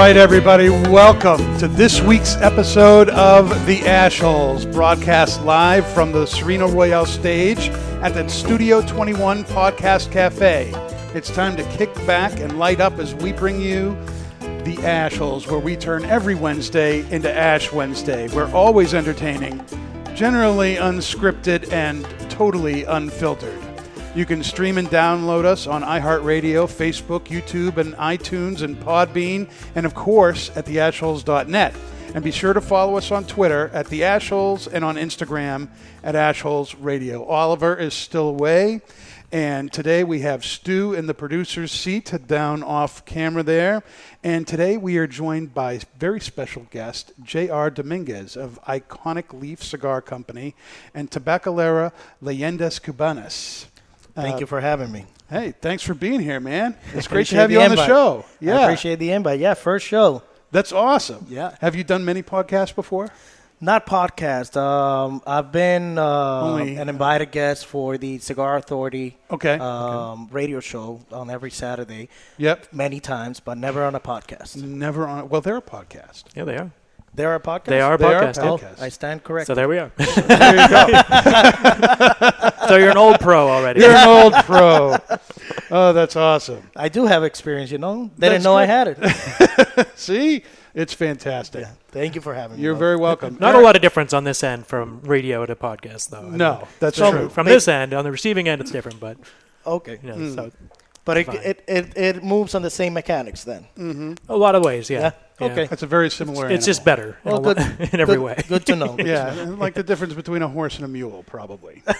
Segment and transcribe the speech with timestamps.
[0.00, 6.66] Right, everybody, welcome to this week's episode of The Ashholes, broadcast live from the Serena
[6.66, 7.68] Royale stage
[8.00, 10.72] at the Studio 21 Podcast Cafe.
[11.14, 13.90] It's time to kick back and light up as we bring you
[14.40, 18.26] The Ashholes, where we turn every Wednesday into Ash Wednesday.
[18.28, 19.62] We're always entertaining,
[20.14, 23.69] generally unscripted, and totally unfiltered.
[24.12, 29.86] You can stream and download us on iHeartRadio, Facebook, YouTube, and iTunes and Podbean, and
[29.86, 31.74] of course at theashholes.net.
[32.12, 35.68] And be sure to follow us on Twitter at the Ashholes and on Instagram
[36.02, 37.24] at Ashholes Radio.
[37.24, 38.80] Oliver is still away,
[39.30, 43.84] and today we have Stu in the producer's seat down off camera there.
[44.24, 47.70] And today we are joined by very special guest J.R.
[47.70, 50.56] Dominguez of Iconic Leaf Cigar Company
[50.92, 53.66] and Tabacalera Leyendas Cubanas.
[54.22, 55.06] Thank you for having me.
[55.28, 56.74] Hey, thanks for being here, man.
[56.94, 57.88] It's great to have you the on the invite.
[57.88, 58.24] show.
[58.28, 59.38] I Yeah, appreciate the invite.
[59.40, 60.22] Yeah, first show.
[60.50, 61.26] that's awesome.
[61.28, 61.54] Yeah.
[61.60, 63.08] Have you done many podcasts before?
[63.62, 64.56] Not podcast.
[64.56, 69.58] Um, I've been uh, Only- an invited guest for the Cigar Authority Okay.
[69.60, 72.66] um, radio show on every Saturday yep.
[72.72, 74.56] many times, but never on a podcast.
[74.56, 75.18] Never on.
[75.20, 76.24] A Well, they're a podcast.
[76.34, 76.70] Yeah, they are.
[77.12, 77.64] There are podcasts?
[77.64, 78.44] They are They are podcast.
[78.44, 78.80] Oh, podcasts.
[78.82, 79.46] I stand corrected.
[79.48, 79.90] So there we are.
[79.98, 80.86] There you go.
[82.68, 83.80] so you're an old pro already.
[83.80, 84.96] You're an old pro.
[85.72, 86.70] Oh, that's awesome.
[86.76, 88.10] I do have experience, you know.
[88.16, 89.88] They That's didn't know I had it.
[89.96, 91.62] See, it's fantastic.
[91.62, 91.72] yeah.
[91.88, 92.62] Thank you for having me.
[92.62, 92.78] You're though.
[92.78, 93.36] very welcome.
[93.40, 96.28] Not a lot of difference on this end from radio to podcast, though.
[96.28, 97.28] I No, mean, that's so true.
[97.28, 99.16] From this end, on the receiving end, it's different, but
[99.66, 99.98] Okay.
[100.02, 100.34] you know, Hmm.
[100.34, 100.50] so
[101.04, 104.16] But it, it, it, it moves on the same mechanics then.
[104.28, 105.00] a lot of ways, yeah.
[105.00, 105.10] Yeah?
[105.40, 105.46] Yeah.
[105.46, 105.66] Okay.
[105.66, 106.50] That's a very similar.
[106.50, 108.36] It's just better Well, in, a lo- good- in every good, way.
[108.46, 108.96] Good to know.
[108.98, 111.82] Yeah, like the difference between a horse and a mule, probably.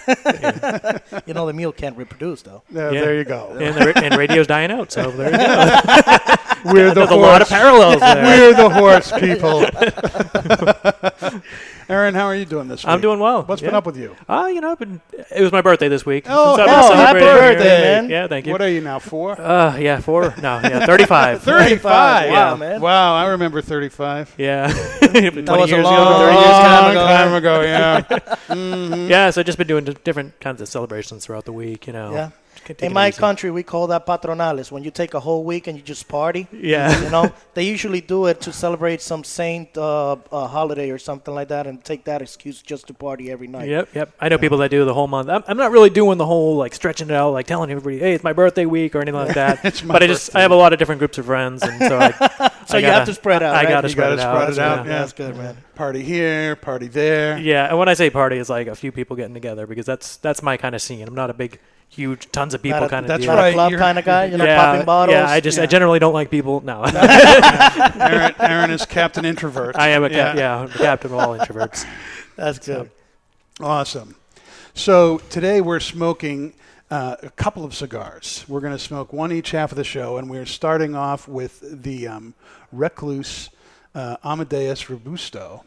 [1.25, 2.61] You know, the mule can't reproduce, though.
[2.75, 3.01] Uh, Yeah.
[3.01, 3.47] There you go.
[3.59, 5.43] and, the, and radio's dying out, so there you go.
[6.71, 7.11] We're the There's horse.
[7.11, 8.23] a lot of parallels there.
[8.23, 9.65] We're the horse people.
[11.89, 12.89] Aaron, how are you doing this week?
[12.91, 13.43] I'm doing well.
[13.43, 13.69] What's yeah.
[13.69, 14.15] been up with you?
[14.29, 15.01] Ah, you know, I've been,
[15.35, 16.25] it was my birthday this week.
[16.29, 17.53] Oh, So hell, happy celebrating here.
[17.55, 18.09] birthday, man.
[18.09, 18.51] Yeah, thank you.
[18.51, 18.99] What are you now?
[18.99, 19.39] Four?
[19.39, 20.33] Uh, yeah, four.
[20.41, 21.41] No, yeah, 35.
[21.43, 22.29] 35.
[22.29, 22.79] Wow, man.
[22.81, 24.35] Wow, I remember 35.
[24.37, 24.71] Yeah.
[25.01, 27.07] 20 years was a ago, long- 30 long ago.
[27.07, 27.61] time ago.
[27.61, 27.61] ago.
[27.61, 28.95] yeah.
[29.07, 32.13] Yeah, so I've just been doing different kinds of celebrations throughout the week, you know.
[32.13, 32.29] Yeah.
[32.65, 33.19] Take In my easy.
[33.19, 34.71] country, we call that patronales.
[34.71, 37.03] When you take a whole week and you just party, Yeah.
[37.03, 41.33] you know, they usually do it to celebrate some saint uh, uh, holiday or something
[41.33, 43.67] like that, and take that excuse just to party every night.
[43.67, 44.13] Yep, yep.
[44.19, 45.27] I know people that do the whole month.
[45.29, 48.13] I'm, I'm not really doing the whole like stretching it out, like telling everybody, "Hey,
[48.13, 49.65] it's my birthday week" or anything like that.
[49.65, 51.63] It's my but I just birthday I have a lot of different groups of friends,
[51.63, 52.11] and so I,
[52.67, 53.55] So I you gotta- have to spread out.
[53.55, 53.69] I right?
[53.69, 54.35] got to You spread gotta it out.
[54.35, 54.91] spread it out, Yeah.
[54.91, 54.99] yeah.
[54.99, 55.57] That's good, man.
[55.75, 57.37] Party here, party there.
[57.39, 60.17] Yeah, and when I say party, it's like a few people getting together because that's
[60.17, 61.07] that's my kind of scene.
[61.07, 61.59] I'm not a big,
[61.91, 63.35] huge, tons of people kind of that's deal.
[63.35, 63.49] Not right.
[63.49, 64.25] a club kind of guy.
[64.25, 65.13] You're not yeah, popping bottles.
[65.13, 65.29] yeah.
[65.29, 65.63] I just Yeah.
[65.63, 66.61] I generally don't like people.
[66.61, 69.75] No, Aaron, Aaron is Captain Introvert.
[69.75, 70.41] I am a cap- Yeah.
[70.41, 71.85] yeah, I'm a captain of all introverts.
[72.35, 72.89] That's good.
[73.59, 74.15] Awesome.
[74.73, 76.53] So today we're smoking
[76.89, 78.45] uh, a couple of cigars.
[78.47, 81.83] We're going to smoke one each half of the show, and we're starting off with
[81.83, 82.33] the um,
[82.71, 83.49] Recluse
[83.93, 85.63] uh, Amadeus Robusto.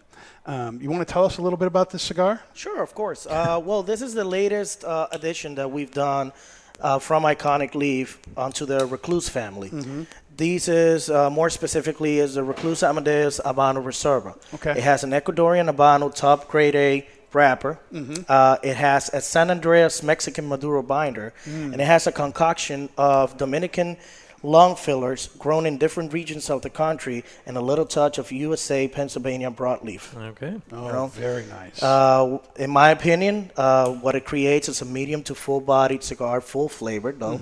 [0.46, 2.42] Um, you want to tell us a little bit about this cigar?
[2.54, 3.26] Sure, of course.
[3.26, 6.32] Uh, well, this is the latest uh, addition that we've done
[6.80, 9.70] uh, from Iconic Leaf onto the Recluse family.
[9.70, 10.02] Mm-hmm.
[10.36, 14.36] These is uh, more specifically is the Recluse Amadeus Habano Reserva.
[14.54, 14.72] Okay.
[14.72, 17.78] It has an Ecuadorian Habano top grade A wrapper.
[17.92, 18.22] Mm-hmm.
[18.28, 21.72] Uh, it has a San Andreas Mexican Maduro binder, Mm.
[21.72, 23.96] and it has a concoction of Dominican
[24.44, 28.86] long fillers grown in different regions of the country and a little touch of USA
[28.86, 30.14] Pennsylvania broadleaf.
[30.32, 30.60] Okay.
[30.70, 31.82] Oh, know, very nice.
[31.82, 36.40] Uh, in my opinion, uh, what it creates is a medium to full bodied cigar,
[36.40, 37.40] full flavored though.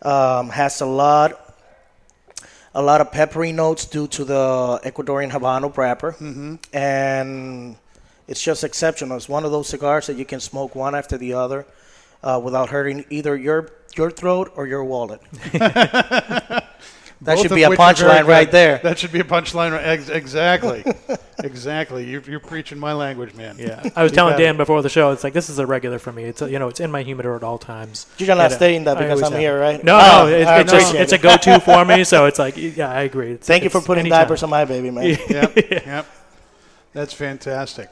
[0.00, 1.56] Um, has a lot,
[2.72, 6.14] a lot of peppery notes due to the Ecuadorian Habano wrapper,
[6.72, 7.76] and
[8.28, 9.16] it's just exceptional.
[9.16, 11.66] It's one of those cigars that you can smoke one after the other
[12.22, 15.20] uh, without hurting either your your throat or your wallet.
[17.22, 18.78] That Both should be a which are very punchline right there.
[18.78, 19.76] That should be a punchline.
[19.82, 20.84] ex- Exactly.
[21.42, 22.08] exactly.
[22.08, 23.56] You're, you're preaching my language, man.
[23.58, 24.44] Yeah, I was You telling got it.
[24.44, 25.10] Dan before the show.
[25.10, 26.22] It's like this is a regular for me.
[26.24, 28.06] It's you know it's in my humidor at all times.
[28.18, 29.40] You're not And, uh, stating that because I'm have.
[29.40, 29.82] here, right?
[29.82, 32.04] No, Oh, no, it's, it's, just, appreciate it's a go-to for me.
[32.04, 33.32] So it's like yeah, I agree.
[33.32, 34.20] It's, Thank you for putting anytime.
[34.22, 35.18] diapers on my baby, man.
[35.28, 36.06] yep, yep.
[36.92, 37.90] That's fantastic.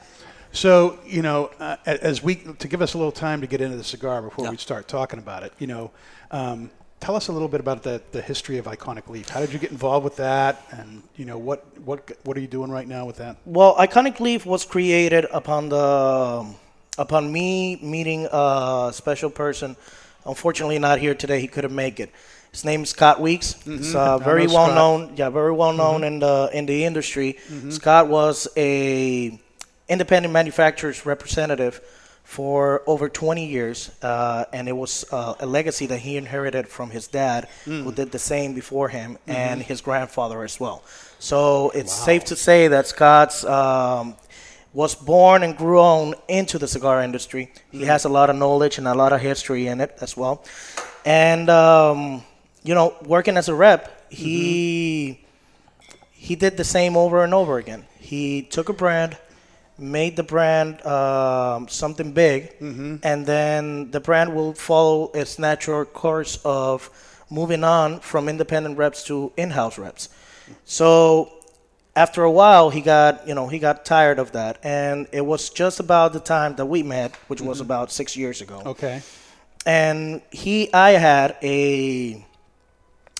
[0.57, 3.77] So, you know, uh, as we to give us a little time to get into
[3.77, 4.51] the cigar before Yeah.
[4.51, 5.91] we start talking about it, you know,
[6.31, 9.29] um, tell us a little bit about the, the history of Iconic Leaf.
[9.29, 12.47] How did you get involved with that, and you know, what what what are you
[12.47, 13.37] doing right now with that?
[13.45, 16.45] Well, Iconic Leaf was created upon the
[16.97, 19.75] upon me meeting a special person.
[20.25, 21.39] Unfortunately, not here today.
[21.39, 22.09] He couldn't make it.
[22.51, 23.53] His name is Scott Weeks.
[23.63, 24.25] He's uh, Mm-hmm.
[24.25, 24.75] Very well Scott.
[24.75, 25.13] known.
[25.15, 27.37] Yeah, very well known in the in the industry.
[27.69, 29.39] Scott was a
[29.89, 31.81] independent manufacturer's representative
[32.23, 36.89] for over 20 years, uh, and it was uh, a legacy that he inherited from
[36.89, 40.83] his dad, who did the same before him, and his grandfather as well.
[41.19, 44.15] So it's safe to say that Scott's um,
[44.73, 47.51] was born and grown into the cigar industry.
[47.71, 50.43] He has a lot of knowledge and a lot of history in it as well.
[51.05, 52.23] And um,
[52.63, 55.25] you know, working as a rep, he
[56.11, 57.85] he did the same over and over again.
[57.99, 59.17] He took a brand,
[59.79, 66.39] made the brand um, something big, and then the brand will follow its natural course
[66.43, 66.89] of
[67.29, 70.09] moving on from independent reps to in-house reps.
[70.65, 71.33] So
[71.95, 75.49] after a while, he got you know he got tired of that, and it was
[75.49, 79.01] just about the time that we met, which was about six years ago Okay.
[79.65, 82.23] and he I had a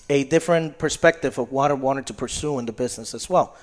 [0.10, 3.56] a different perspective of what I wanted to pursue in the business as well.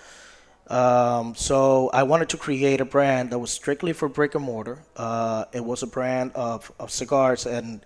[0.68, 4.78] Um, so I wanted to create a brand that was strictly for brick and mortar.
[4.96, 7.80] Uh, it was a brand of, of cigars and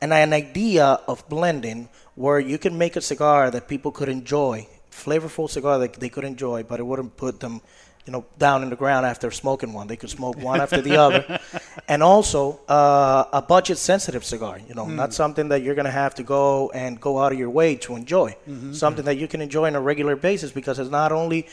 [0.00, 4.66] and an idea of blending where you can make a cigar that people could enjoy,
[4.90, 7.62] flavorful cigar that they could enjoy, but it wouldn't put them,
[8.04, 9.86] you know, down in the ground after smoking one.
[9.86, 11.40] They could smoke one after the other,
[11.88, 14.60] and also uh, a budget-sensitive cigar.
[14.68, 17.50] You know, not something that you're gonna have to go and go out of your
[17.50, 18.36] way to enjoy.
[18.74, 21.46] Something that you can enjoy on a regular basis because it's not only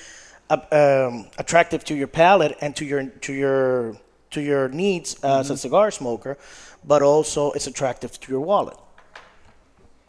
[0.52, 3.98] um, attractive to your palate and to your to your
[4.32, 6.38] to your needs as a cigar smoker,
[6.84, 8.78] but also it's attractive to your wallet.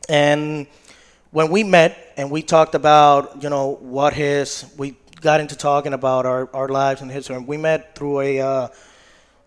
[0.09, 0.67] And
[1.31, 5.93] when we met and we talked about, you know, what his, we got into talking
[5.93, 7.37] about our, our lives and history.
[7.37, 8.69] And we met through a uh,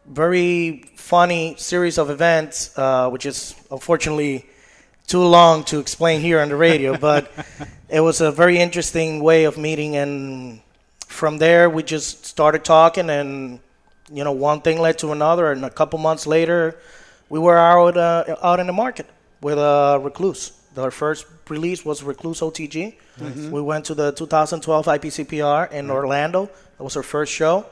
[0.07, 4.45] very funny series of events, uh, which is unfortunately
[5.07, 7.31] too long to explain here on the radio, but
[7.89, 9.95] it was a very interesting way of meeting.
[9.95, 10.61] And
[11.15, 13.59] from there, we just started talking, and
[14.11, 15.51] you know, one thing led to another.
[15.51, 16.77] And a couple months later,
[17.29, 19.07] we were out uh, out in the market
[19.41, 20.51] with uh, Recluse.
[20.77, 22.95] Our first release was Recluse OTG.
[23.51, 26.49] We went to the 2012 IPCPR in Orlando.
[26.77, 27.65] That was our first show,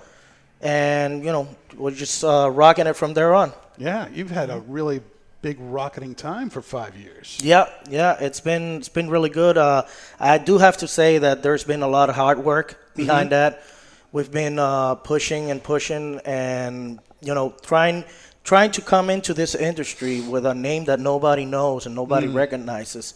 [0.62, 3.52] and you know, we're just uh, rocking it from there on.
[3.78, 5.02] Yeah, you've had a really
[5.42, 7.38] big rocketing time for five years.
[7.44, 9.58] Yeah, yeah, it's been it's been really good.
[9.58, 9.84] Uh,
[10.18, 13.64] I do have to say that there's been a lot of hard work behind that.
[14.12, 18.06] We've been uh, pushing and pushing, and you know, trying
[18.44, 23.14] trying to come into this industry with a name that nobody knows and nobody recognizes.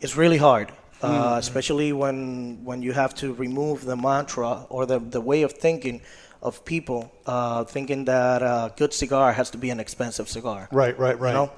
[0.00, 0.72] It's really hard,
[1.02, 5.52] uh, especially when when you have to remove the mantra or the the way of
[5.52, 6.02] thinking
[6.44, 10.68] of people uh, thinking that a good cigar has to be an expensive cigar.
[10.70, 11.30] Right, right, right.
[11.30, 11.52] You know?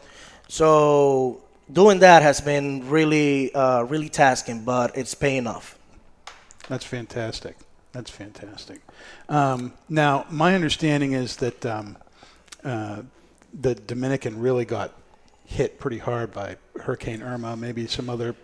[0.48, 5.75] So doing that has been really, uh, really tasking, but it's paying off.
[6.68, 7.56] That's fantastic.
[7.92, 8.80] That's fantastic.
[9.28, 11.96] Um, now, my understanding is that um,
[12.64, 13.02] uh,
[13.58, 14.92] the Dominican really got
[15.46, 18.34] hit pretty hard by Hurricane Irma, maybe some other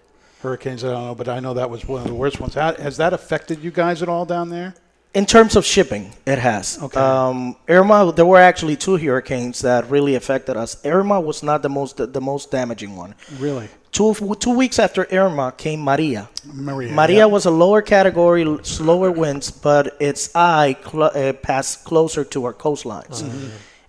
[0.40, 2.54] hurricanes, I don't know, but I know that was one of the worst ones.
[2.54, 4.74] How, has that affected you guys at all down there?
[5.14, 6.82] In terms of shipping, it has.
[6.82, 6.98] Okay.
[6.98, 10.82] Um, Irma, there were actually two hurricanes that really affected us.
[10.86, 13.14] Irma was not the most the, most damaging one.
[13.38, 13.68] Really?
[13.92, 16.30] Two two weeks after Irma came Maria.
[16.44, 16.92] Maria.
[16.92, 17.24] Maria yeah.
[17.26, 22.54] was a lower category, slower winds, but its eye cl- uh, passed closer to our
[22.54, 23.22] coastlines.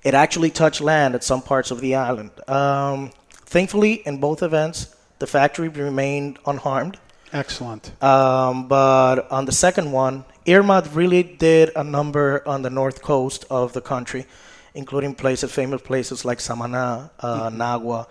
[0.04, 2.32] It actually touched land at some parts of the island.
[2.50, 3.12] Um,
[3.46, 6.98] thankfully, in both events, the factory remained unharmed.
[7.32, 7.92] Excellent.
[8.04, 13.46] Um, but on the second one, Irma really did a number on the north coast
[13.50, 14.26] of the country,
[14.74, 18.08] including places, famous places like Samana, uh, Nagua,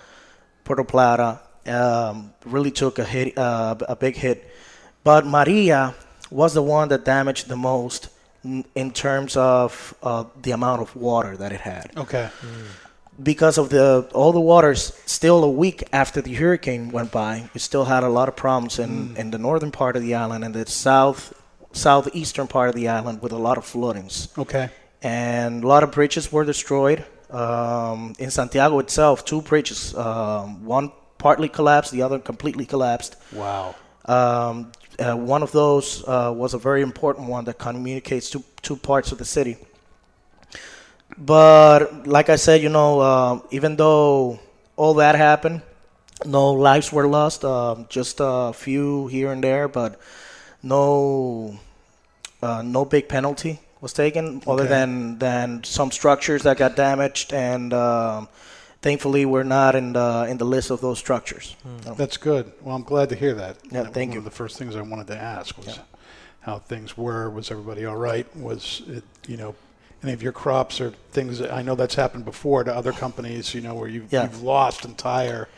[0.64, 1.40] Puerto Plata.
[1.66, 4.50] Um, really took a hit, uh, a big hit.
[5.04, 5.94] But Maria
[6.30, 8.08] was the one that damaged the most
[8.74, 11.92] in terms of uh, the amount of water that it had.
[11.96, 12.28] Okay.
[13.22, 17.60] because of the all the waters still a week after the hurricane went by we
[17.60, 20.54] still had a lot of problems in, in the northern part of the island and
[20.54, 21.34] the south
[21.72, 24.70] southeastern part of the island with a lot of floodings Okay.
[25.02, 30.90] and a lot of bridges were destroyed um, in santiago itself two bridges um, one
[31.26, 33.12] partly collapsed the other completely collapsed
[33.42, 33.74] Wow.
[34.14, 34.54] um,
[35.04, 39.08] uh, one of those uh, was a very important one that communicates two two parts
[39.12, 39.54] of the city.
[41.18, 44.38] But like I said, you know, uh, even though
[44.76, 45.62] all that happened,
[46.24, 47.44] no lives were lost.
[47.44, 50.00] Um, just a few here and there, but
[50.62, 51.58] no
[52.42, 57.72] uh, no big penalty was taken, other than than some structures that got damaged, and
[57.72, 58.28] um,
[58.82, 61.56] thankfully we're not in the in the list of those structures.
[61.62, 61.82] Hmm.
[61.84, 62.52] So- That's good.
[62.60, 63.56] Well, I'm glad to hear that.
[63.70, 64.18] Yeah, That- thank one you.
[64.18, 65.82] of the first things I wanted to ask was Yeah.
[66.40, 67.30] how things were.
[67.30, 68.26] Was everybody all right?
[68.36, 69.54] Was it, you know,
[70.02, 71.38] any of your crops or things?
[71.38, 73.54] That, I know that's happened before to other companies.
[73.54, 74.24] You know, where you've, Yeah.
[74.24, 75.48] you've lost entire.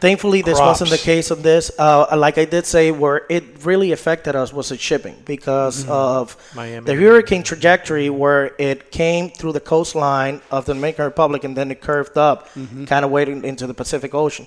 [0.00, 1.70] Thankfully, this wasn't the case of this.
[1.78, 5.90] Uh, like I did say, where it really affected us was the shipping because Mm-hmm.
[5.92, 6.84] of Miami.
[6.86, 11.70] the hurricane trajectory, where it came through the coastline of the Dominican Republic and then
[11.70, 12.84] it curved up, Mm-hmm.
[12.84, 14.46] kind of waiting into the Pacific Ocean.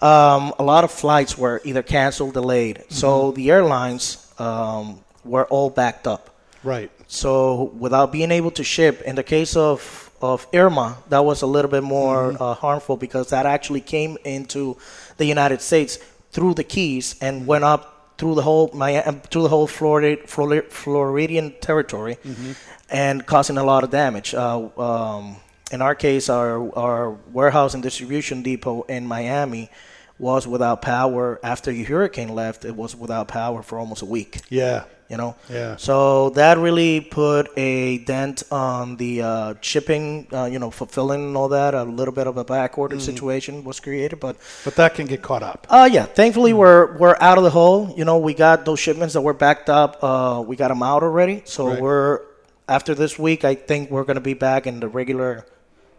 [0.00, 2.84] Um, a lot of flights were either canceled, delayed.
[2.88, 3.34] So Mm-hmm.
[3.36, 6.28] the airlines um, were all backed up.
[6.64, 6.90] Right.
[7.06, 11.46] So without being able to ship, in the case of of Irma, that was a
[11.46, 12.42] little bit more Mm-hmm.
[12.42, 14.76] uh, harmful because that actually came into
[15.16, 15.98] the United States
[16.30, 20.62] through the Keys and went up through the whole Miami, through the whole Florida, Florida,
[20.70, 22.52] Floridian territory, Mm-hmm.
[22.90, 24.34] and causing a lot of damage.
[24.34, 25.36] Uh, um,
[25.72, 29.70] in our case, our our warehouse and distribution depot in Miami
[30.18, 32.64] was without power after the hurricane left.
[32.64, 34.84] It was without power for almost a week Yeah.
[35.12, 35.36] You know.
[35.48, 35.76] Yeah.
[35.76, 41.36] So that really put a dent on the uh, shipping, uh, you know, fulfilling and
[41.36, 41.74] all that.
[41.74, 45.42] A little bit of a backorder situation was created, but But that can get caught
[45.42, 45.66] up.
[45.70, 47.94] uh, yeah, thankfully we're we're out of the hole.
[47.96, 50.02] You know, we got those shipments that were backed up.
[50.02, 51.42] Uh, we got them out already.
[51.44, 51.80] So Right.
[51.80, 52.20] we're
[52.68, 55.44] after this week, I think we're going to be back in the regular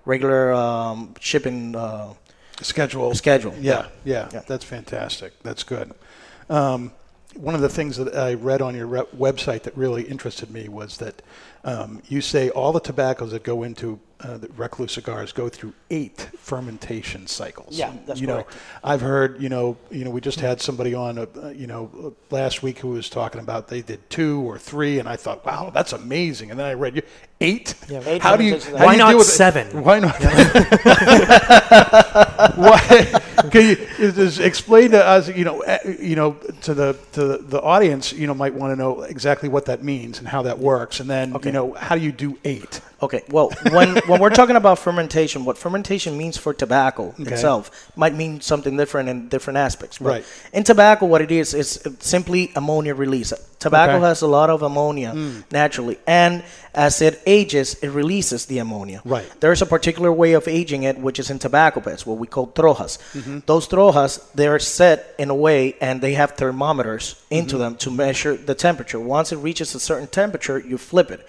[0.05, 1.75] regular um, shipping.
[1.75, 2.13] Uh,
[2.61, 3.13] Schedule.
[3.15, 4.29] Schedule, Yeah, yeah.
[4.33, 4.41] Yeah.
[4.47, 5.31] That's fantastic.
[5.43, 5.91] That's good.
[6.49, 6.91] Um,
[7.35, 10.69] one of the things that I read on your re- website that really interested me
[10.69, 11.21] was that
[11.63, 15.73] um, you say all the tobaccos that go into uh, the Recluse cigars go through
[15.89, 17.77] eight fermentation cycles.
[17.77, 18.57] Yeah, that's you know, correct.
[18.83, 22.63] I've heard, you know, you know, we just had somebody on, uh, you know, last
[22.63, 25.91] week who was talking about they did two or three, and I thought, wow, that's
[25.93, 26.51] amazing.
[26.51, 27.01] And then I read you
[27.41, 27.75] eight.
[27.89, 28.59] Yeah, eight how do you?
[28.59, 28.79] fermentations.
[28.79, 29.31] how Why do you not deal with it?
[29.31, 29.83] seven?
[29.83, 30.15] Why not?
[32.57, 33.22] Why?
[33.51, 35.27] Can you just explain to us?
[35.29, 38.71] You know, eh, you know, to the to the, the audience, you know, might want
[38.71, 41.49] to know exactly what that means and how that works, and then Okay.
[41.49, 42.81] you know, how do you do eight?
[43.05, 47.33] Okay, well, when when we're talking about fermentation, what fermentation means for tobacco Okay.
[47.33, 47.63] itself
[48.03, 49.97] might mean something different in different aspects.
[49.99, 50.25] But Right.
[50.53, 51.67] In tobacco, what it is is
[51.99, 53.33] simply ammonia release.
[53.59, 54.07] Tobacco Okay.
[54.07, 55.11] Has a lot of ammonia
[55.51, 56.43] naturally, and
[56.75, 58.99] as it ages, it releases the ammonia.
[59.05, 59.25] Right.
[59.39, 62.47] There's a particular way of aging it, which is in tobacco beds, what we call
[62.47, 62.97] trojas.
[63.13, 63.39] Mm-hmm.
[63.45, 67.63] Those trojas, they're set in a way, and they have thermometers into Mm-hmm.
[67.63, 68.99] them to measure the temperature.
[69.17, 71.21] Once it reaches a certain temperature, you flip it.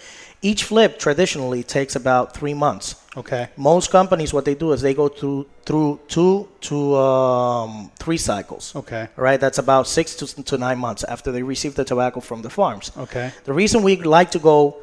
[0.45, 2.97] Each flip traditionally takes about three months.
[3.17, 3.49] Okay.
[3.57, 8.77] Most companies, what they do is they go through through two to um, three cycles.
[8.77, 9.09] Okay.
[9.17, 9.41] Right.
[9.41, 12.93] that's about six to, to nine months after they receive the tobacco from the farms.
[12.97, 13.33] Okay.
[13.45, 14.77] The reason we like to go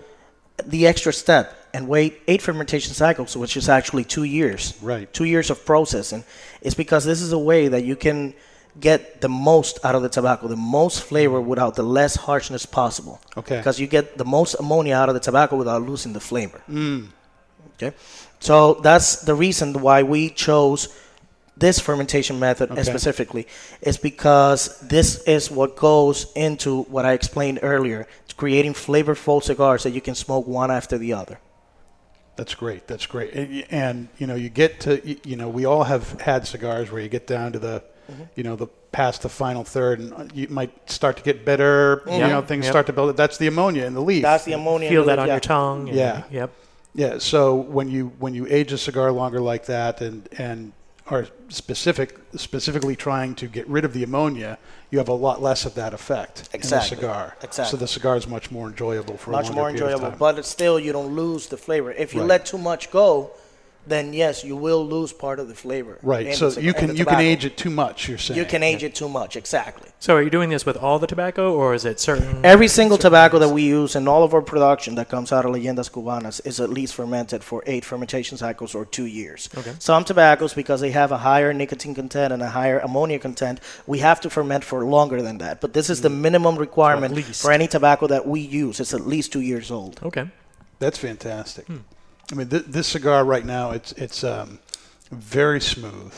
[0.65, 5.12] the extra step and wait eight fermentation cycles, which is actually two years, Right.
[5.13, 6.24] Two years of processing,
[6.62, 8.34] is because this is a way that you can
[8.79, 13.19] get the most out of the tobacco, the most flavor without the less harshness possible.
[13.37, 13.57] Okay.
[13.57, 16.61] Because you get the most ammonia out of the tobacco without losing the flavor.
[16.69, 17.09] Mm.
[17.75, 17.95] Okay.
[18.39, 20.87] So that's the reason why we chose
[21.57, 22.83] this fermentation method Okay.
[22.83, 23.45] specifically
[23.81, 28.07] is because this is what goes into what I explained earlier.
[28.23, 31.39] It's creating flavorful cigars that you can smoke one after the other.
[32.35, 32.87] That's great.
[32.87, 33.33] That's great.
[33.33, 37.01] And, and you know, you get to you know, we all have had cigars where
[37.01, 38.24] you get down to the, Mm-hmm.
[38.36, 42.03] you know, the past the final third, and uh, you might start to get bitter.
[42.08, 42.72] You know, things Yep.
[42.74, 43.15] start to build.
[43.18, 44.22] That's the ammonia in the leaf.
[44.24, 44.88] That's the ammonia.
[44.89, 45.34] in Feel the that leaf, on yeah.
[45.34, 45.88] your tongue.
[45.89, 46.24] and- Yeah.
[46.32, 46.50] Yep.
[46.94, 47.18] Yeah.
[47.20, 50.74] So when you when you age a cigar longer like that, and and
[51.08, 54.58] are specific specifically trying to get rid of the ammonia,
[54.91, 56.98] you have a lot less of that effect Exactly.
[56.98, 57.36] in the cigar.
[57.41, 57.72] Exactly.
[57.72, 60.10] So the cigar is much more enjoyable for a Much longer more period of enjoyable,
[60.12, 60.20] time.
[60.20, 61.91] but it's still you don't lose the flavor.
[61.91, 62.30] If you Right.
[62.30, 63.32] let too much go,
[63.91, 66.00] then yes, you will lose part of the flavor.
[66.01, 66.27] Right.
[66.27, 68.07] in So the you can you can age it too much.
[68.07, 69.36] You're saying You can age it too much.
[69.36, 69.89] Exactly.
[70.00, 72.43] So are you doing this with all the tobacco, or is it certain?
[72.43, 75.51] Every single tobacco that we use in all of our production that comes out of
[75.51, 79.50] Leyendas Cubanas is at least fermented for eight fermentation cycles or two years.
[79.55, 79.74] Okay.
[79.79, 84.00] Some tobaccos, because they have a higher nicotine content and a higher ammonia content, we
[84.00, 85.62] have to ferment for longer than that.
[85.62, 86.19] But this is the mm.
[86.19, 88.79] minimum requirement for any tobacco that we use.
[88.79, 90.00] It's at least two years old.
[90.01, 90.27] Okay.
[90.79, 91.67] That's fantastic.
[91.67, 91.77] Hmm.
[92.31, 94.59] I mean, th- this cigar right now, it's it's um,
[95.11, 96.13] very smooth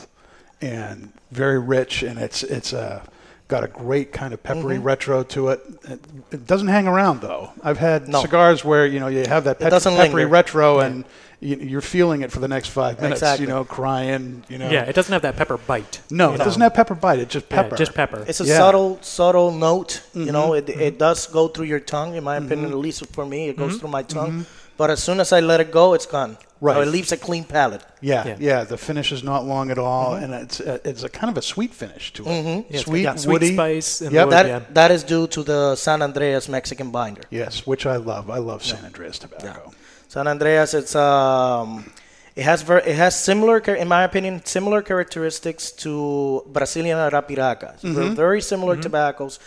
[0.61, 3.03] and very rich, and it's it's uh,
[3.47, 4.83] got a great kind of peppery Mm-hmm.
[4.83, 5.61] retro to it.
[5.85, 5.99] it.
[6.31, 7.51] It doesn't hang around though.
[7.63, 8.21] I've had No.
[8.21, 10.27] cigars where you know you have that pep- peppery linger.
[10.27, 11.03] retro, and
[11.39, 13.21] you, you're feeling it for the next five minutes.
[13.21, 13.45] Exactly.
[13.47, 14.43] You know, crying.
[14.47, 15.99] You know, Yeah, it doesn't have that pepper bite.
[16.09, 16.45] no, you it know.
[16.45, 17.19] doesn't have pepper bite.
[17.19, 17.75] It's just Yeah, pepper.
[17.75, 18.23] just pepper.
[18.27, 18.57] It's a Yeah.
[18.57, 20.03] subtle, subtle note.
[20.13, 20.69] You know, Mm-hmm.
[20.71, 22.15] it, it does go through your tongue.
[22.15, 23.79] In my opinion, at least for me, it goes Mm-hmm.
[23.79, 24.45] through my tongue.
[24.77, 26.37] But as soon as I let it go, it's gone.
[26.61, 26.75] Right.
[26.75, 27.83] So it leaves a clean palate.
[28.01, 28.35] Yeah, Yeah.
[28.39, 31.37] yeah, The finish is not long at all, and it's uh, it's a kind of
[31.37, 32.27] a sweet finish to it.
[32.29, 33.53] Yeah, it's got Sweet, sweet woody.
[33.53, 34.25] spice and Yep.
[34.25, 34.59] wood, That yeah.
[34.79, 37.21] that is due to the San Andreas Mexican binder.
[37.29, 38.29] Yes, which I love.
[38.29, 39.73] I love San Andreas tobacco.
[40.07, 41.91] San Andreas, it's um,
[42.35, 47.69] it has ver- it has similar, in my opinion, similar characteristics to Brazilian Arapiraca.
[47.81, 49.37] They're very similar tobaccos.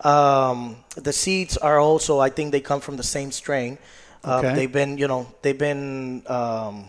[0.00, 3.78] Um, the seeds are also, I think, they come from the same strain.
[4.26, 6.86] Uh, They've been, you know, they've been um,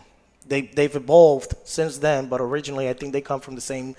[0.48, 3.96] they they've evolved since then, but originally, I think they come from the same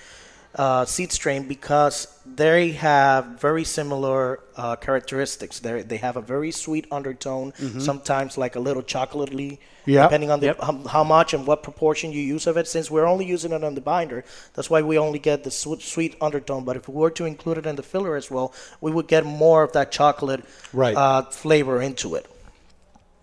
[0.54, 5.61] uh, seed strain because they have very similar uh, characteristics.
[5.61, 10.02] They they have a very sweet undertone, sometimes like a little chocolatey, Yeah.
[10.04, 10.61] depending on the, Yep.
[10.61, 12.66] how, how much and what proportion you use of it.
[12.66, 15.83] Since we're only using it on the binder, that's why we only get the sweet,
[15.83, 16.64] sweet undertone.
[16.64, 19.25] But if we were to include it in the filler as well, we would get
[19.25, 20.42] more of that chocolate
[20.73, 20.97] Right.
[20.97, 22.26] uh, flavor into it.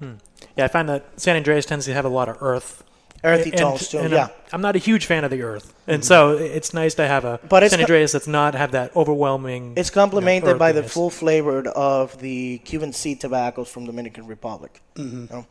[0.02, 2.84] Yeah, I find that San Andreas tends to have a lot of earth.
[3.24, 3.98] Earthy And- tones too.
[4.00, 4.26] and yeah.
[4.26, 7.26] I'm, I'm not a huge fan of the earth, and so it's nice to have
[7.26, 9.74] a But San co- Andreas that's not have that overwhelming.
[9.78, 14.80] It's complemented by the full flavored of the Cuban seed tobaccos from Dominican Republic.
[14.96, 15.48] You know?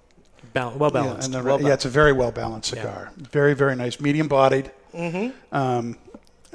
[0.53, 1.25] bal- well Yeah, balanced.
[1.27, 2.83] and the, well yeah, it's a very well balanced Yeah.
[2.83, 3.13] cigar.
[3.17, 4.71] Very, very nice, medium bodied.
[4.95, 5.57] Mm-hmm.
[5.57, 5.97] Um,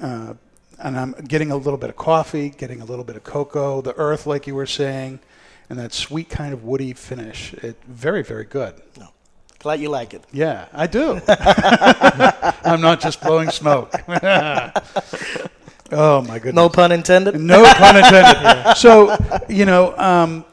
[0.01, 0.35] uh,
[0.77, 3.93] and I'm getting a little bit of coffee, getting a little bit of cocoa, the
[3.97, 5.19] earth, like you were saying,
[5.69, 7.53] and that sweet kind of woody finish.
[7.55, 8.81] It very, very good.
[8.97, 9.09] No.
[9.59, 10.23] Glad you like it.
[10.31, 11.19] Yeah, I do.
[11.27, 13.93] I'm not just blowing smoke.
[15.91, 16.55] oh my goodness.
[16.55, 17.39] No pun intended.
[17.39, 18.75] No pun intended.
[18.77, 19.15] So,
[19.49, 20.45] you know, um,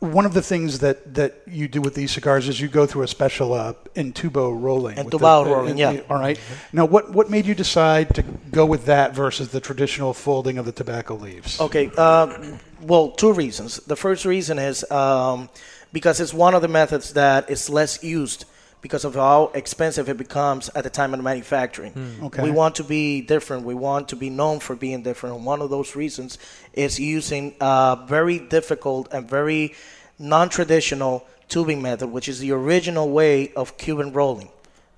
[0.00, 3.02] one of the things that, that you do with these cigars is you go through
[3.02, 4.94] a special uh, intubo rolling.
[4.96, 6.00] the- Intubal uh, rolling, in- yeah.
[6.08, 6.38] All right.
[6.72, 10.66] Now, what, what made you decide to go with that versus the traditional folding of
[10.66, 11.60] the tobacco leaves?
[11.60, 11.90] Okay.
[11.96, 13.76] Uh, well, two reasons.
[13.78, 15.48] The first reason is um,
[15.92, 18.44] because it's one of the methods that is less used
[18.80, 22.18] because of how expensive it becomes at the time of manufacturing.
[22.22, 22.42] Okay.
[22.42, 23.64] We want to be different.
[23.64, 25.36] We want to be known for being different.
[25.36, 26.38] And one of those reasons
[26.72, 29.74] is using a very difficult and very
[30.18, 34.50] non-traditional tubing method, which is the original way of Cuban rolling.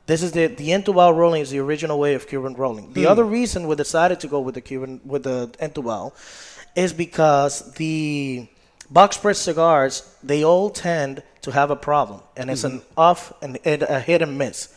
[0.06, 2.92] This is the the entubal rolling is the original way of Cuban rolling.
[2.94, 6.12] The other reason we decided to go with the Cuban with the entubal
[6.74, 8.46] is because the
[8.90, 13.58] box press cigars they all tend to have a problem, and it's an off and
[13.64, 14.68] a hit and miss.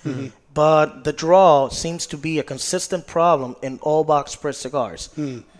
[0.53, 5.09] But the draw seems to be a consistent problem in all box press cigars.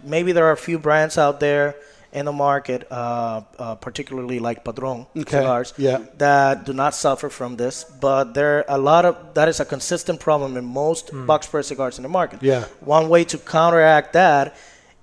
[0.04, 1.76] Maybe there are a few brands out there
[2.14, 5.98] in the market, uh, uh, particularly like Padron Okay, cigars, yeah.
[6.20, 7.84] that do not suffer from this.
[7.84, 11.68] But there are a lot of that is a consistent problem in most box press
[11.68, 12.44] cigars in the market.
[12.44, 12.66] Yeah.
[12.82, 14.56] One way to counteract that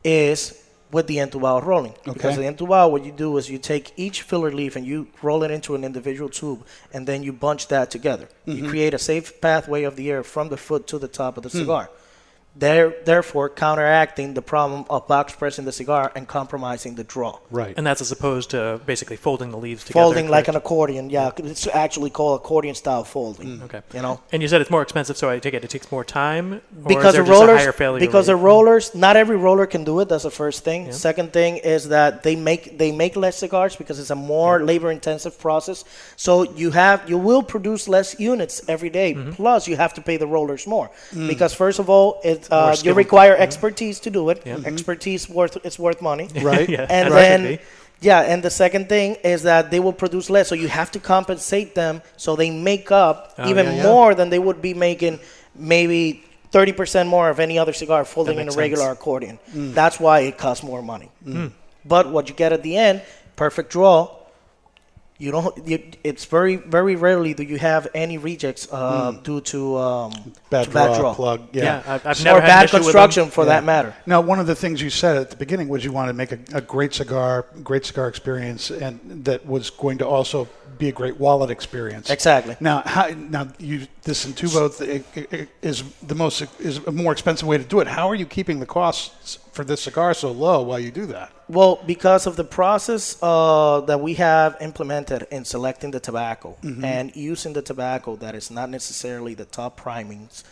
[0.05, 0.57] is
[0.92, 1.94] with the entubado rolling.
[2.05, 2.46] Because Okay.
[2.48, 5.50] the entubado, what you do is you take each filler leaf and you roll it
[5.50, 8.29] into an individual tube, and then you bunch that together.
[8.46, 8.64] Mm-hmm.
[8.64, 11.42] You create a safe pathway of the air from the foot to the top of
[11.44, 11.59] the Hmm.
[11.59, 11.90] cigar.
[12.56, 17.38] There, therefore, counteracting the problem of box pressing the cigar and compromising the draw.
[17.50, 17.74] Right.
[17.76, 20.04] and that's as opposed to basically folding the leaves together.
[20.04, 21.30] Folding like an accordion, yeah.
[21.36, 23.62] It's actually called accordion style folding.
[23.62, 23.82] Okay.
[23.94, 26.04] You know, And you said it's more expensive, so I take it it takes more
[26.04, 26.54] time.
[26.54, 29.36] Or because is there the just a rollers, higher failure because the rollers, not every
[29.36, 30.08] roller can do it.
[30.08, 30.92] That's the first thing.
[30.92, 34.90] Second thing is that they make they make less cigars because it's a more labor
[34.90, 35.84] intensive process.
[36.16, 39.14] So you have you will produce less units every day.
[39.14, 39.32] Mm-hmm.
[39.32, 42.76] Plus, you have to pay the rollers more because first of all, it More uh,
[42.83, 44.44] you require expertise to do it.
[44.44, 44.66] Mm-hmm.
[44.66, 46.29] Expertise worth it's worth money.
[46.42, 46.68] Right.
[46.68, 47.59] yeah, and as then
[48.00, 50.48] yeah and the second thing is that they will produce less.
[50.48, 53.83] So you have to compensate them so they make up Oh, even yeah, yeah.
[53.83, 55.18] more than they would be making
[55.55, 58.98] maybe 30% more of any other cigar folding in a regular sense.
[58.98, 59.38] accordion.
[59.55, 59.74] Mm.
[59.74, 61.11] That's why it costs more money.
[61.24, 61.53] Mm.
[61.85, 63.03] But what you get at the end
[63.37, 64.09] perfect draw
[65.20, 65.52] you don't.
[65.68, 70.12] You, it's very very rarely do you have any rejects uh, due to um.
[70.50, 71.40] Bad to draw, plug.
[71.52, 71.62] Yeah.
[71.64, 72.92] Yeah, I've, I've or never had an bad issue with them.
[72.92, 73.48] construction for Yeah.
[73.52, 73.94] that matter.
[74.06, 76.33] Now, one of the things you said at the beginning was you wanted to make
[76.33, 80.92] a, a great cigar, great cigar experience, and that was going to also be a
[80.92, 82.09] great wallet experience.
[82.11, 82.56] Exactly.
[82.59, 87.12] Now, how, now you this Intuvo th- i- i- is the most is a more
[87.12, 87.87] expensive way to do it.
[87.87, 91.30] How are you keeping the costs for this cigar so low while you do that?
[91.48, 97.10] Well, because of the process uh, that we have implemented in selecting the tobacco and
[97.16, 100.44] using the tobacco that is not necessarily the top primings,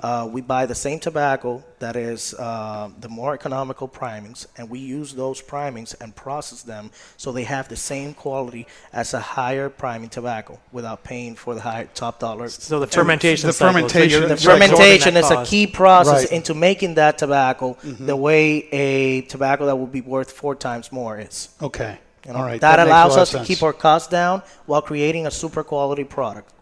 [0.00, 4.78] uh, we buy the same tobacco that is uh, the more economical primings, and we
[4.78, 9.68] use those primings and process them so they have the same quality as a higher
[9.68, 12.48] priming tobacco without paying for the high top dollar.
[12.48, 15.66] So the fermentation, the cycle, so fermentation- you're the The fermentation that is a key
[15.66, 16.32] process Right.
[16.32, 21.18] into making that tobacco the way a tobacco that would be worth four times more
[21.18, 21.48] is.
[21.60, 21.98] Okay.
[22.26, 22.60] You know, All right.
[22.60, 26.52] that, a allows us to keep our costs down while creating a super quality product,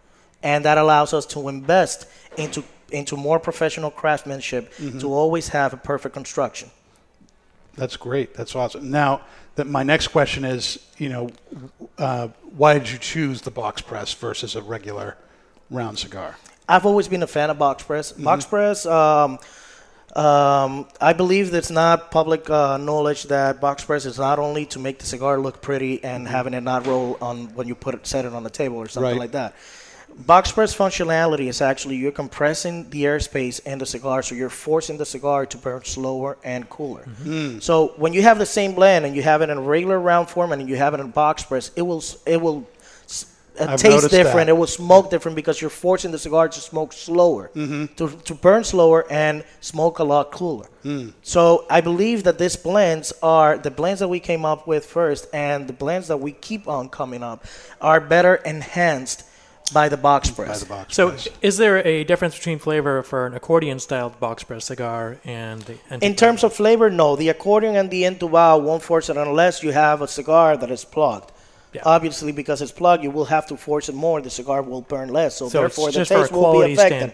[0.43, 4.99] and that allows us to invest into into more professional craftsmanship Mm-hmm.
[4.99, 6.71] to always have a perfect construction.
[7.75, 8.35] That's great.
[8.35, 8.91] That's awesome.
[8.91, 9.23] Now,
[9.55, 11.31] that my next question is, you know,
[11.97, 15.17] uh, why did you choose the box press versus a regular
[15.71, 16.37] round cigar?
[16.69, 18.13] I've always been a fan of box press.
[18.13, 18.25] Mm-hmm.
[18.25, 18.85] Box press.
[18.87, 19.39] Um,
[20.15, 24.67] um, I believe that it's not public uh, knowledge that box press is not only
[24.67, 27.95] to make the cigar look pretty and having it not roll on when you put
[27.95, 29.19] it set it on the table or something Mm-hmm.
[29.21, 29.25] Right.
[29.25, 29.55] like that.
[30.15, 34.99] Box press functionality is actually you're compressing the airspace in the cigar, so you're forcing
[34.99, 37.05] the cigar to burn slower and cooler.
[37.05, 37.61] Mm-hmm.
[37.61, 40.29] So when you have the same blend and you have it in a regular round
[40.29, 42.67] format and you have it in box press, it will it will
[43.57, 44.47] s- uh, I've taste different.
[44.47, 44.49] that.
[44.51, 47.95] It will smoke different because you're forcing the cigar to smoke slower, Mm-hmm.
[47.97, 50.67] to, to burn slower and smoke a lot cooler.
[50.85, 51.13] Mm.
[51.23, 55.27] So I believe that these blends are the blends that we came up with first,
[55.33, 57.45] and the blends that we keep on coming up
[57.81, 59.25] are better enhanced
[59.73, 60.61] by the box By press.
[60.61, 61.29] the box So, press.
[61.41, 65.77] is there a difference between flavor for an accordion-styled box press cigar and the?
[65.89, 67.17] And In terms of flavor, no.
[67.17, 70.85] The accordion and the entubado won't force it unless you have a cigar that is
[70.85, 71.31] plugged.
[71.73, 71.83] Yeah.
[71.87, 74.21] Obviously, because it's plugged, you will have to force it more.
[74.21, 76.73] The cigar will burn less, so, So therefore the just for a taste will be
[76.75, 77.13] affected.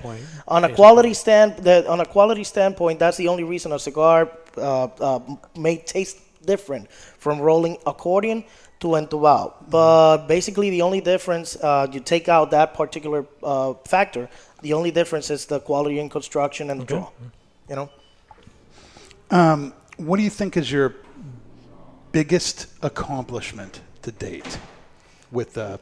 [0.48, 4.30] On a quality stand, the, on a quality standpoint, that's the only reason a cigar
[4.56, 5.20] uh, uh,
[5.56, 8.44] may taste different from rolling accordion
[8.80, 9.54] to entubado.
[9.68, 14.28] But basically, the only difference uh, you take out that particular uh, factor.
[14.62, 17.10] The only difference is the quality and construction and the draw.
[17.68, 17.90] You know.
[19.30, 20.94] Um, what do you think is your
[22.12, 24.58] biggest accomplishment to date
[25.30, 25.78] with uh,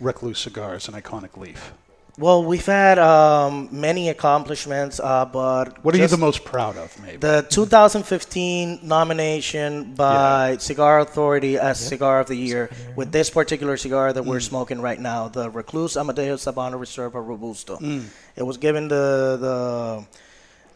[0.00, 1.72] Recluse Cigars and Iconic Leaf?
[2.16, 7.00] Well, we've had um, many accomplishments, uh, but What are you the most proud of,
[7.00, 7.18] maybe?
[7.18, 14.12] The 2015 nomination by Cigar Authority as Cigar of the Year with this particular cigar
[14.12, 14.26] that Mm.
[14.26, 17.76] we're smoking right now, the Recluse Amadeus Habano Reserva Robusto.
[17.76, 18.06] Mm.
[18.34, 20.04] It was given the the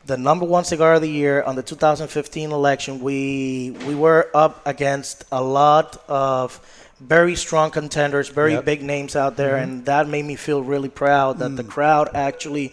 [0.06, 3.00] the number one cigar of the year on the 2015 election.
[3.00, 6.60] We we were up against a lot of
[7.00, 8.60] very strong contenders, very Yep.
[8.60, 8.66] Mm-hmm.
[8.66, 12.72] big names out there, and that made me feel really proud that the crowd actually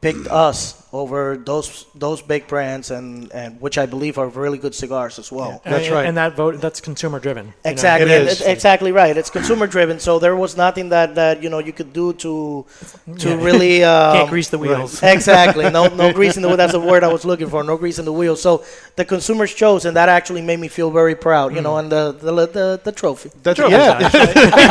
[0.00, 4.74] picked us over those those big brands, and, and which I believe are really good
[4.74, 5.60] cigars as well.
[5.64, 6.04] and, That's right.
[6.06, 7.54] And that vote that's consumer driven.
[7.64, 8.40] Exactly, It and is.
[8.40, 9.16] it's exactly right.
[9.16, 12.66] It's consumer driven, so there was nothing that, that you know you could do to
[13.18, 13.44] to Yeah.
[13.44, 15.00] really um, Can't grease the wheels.
[15.16, 15.70] Exactly.
[15.70, 16.56] No, no grease in the wheel.
[16.56, 17.62] That's the word I was looking for.
[17.62, 18.42] No grease in the wheels.
[18.42, 18.64] So
[18.96, 21.54] the consumers chose, and that actually made me feel very proud.
[21.54, 24.08] You know, and the the the, the trophy, That's, Trophy's yeah,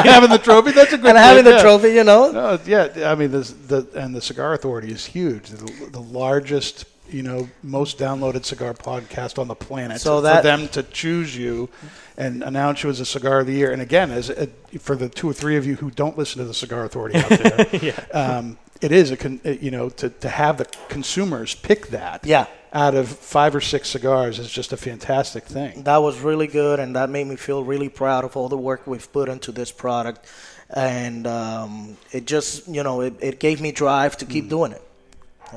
[0.04, 0.72] having the trophy.
[0.72, 1.12] That's a good.
[1.12, 1.90] and having thing, the trophy.
[1.94, 5.19] You know, No, yeah, I mean, this, the and the Cigar Authority is huge.
[5.28, 10.00] The, the largest, you know, most downloaded cigar podcast on the planet.
[10.02, 11.70] So for that- them to choose you
[12.18, 14.48] and announce you as a Cigar of the Year, and again, as a,
[14.80, 17.30] for the two or three of you who don't listen to the Cigar Authority out
[17.30, 21.88] there, um, it is a con, uh, you know to to have the consumers pick
[21.88, 22.26] that.
[22.26, 22.46] Yeah.
[22.72, 25.84] Out of five or six cigars is just a fantastic thing.
[25.84, 28.86] that was really good, and that made me feel really proud of all the work
[28.86, 30.28] we've put into this product,
[30.70, 34.82] and um, it just you know it, it gave me drive to keep doing it.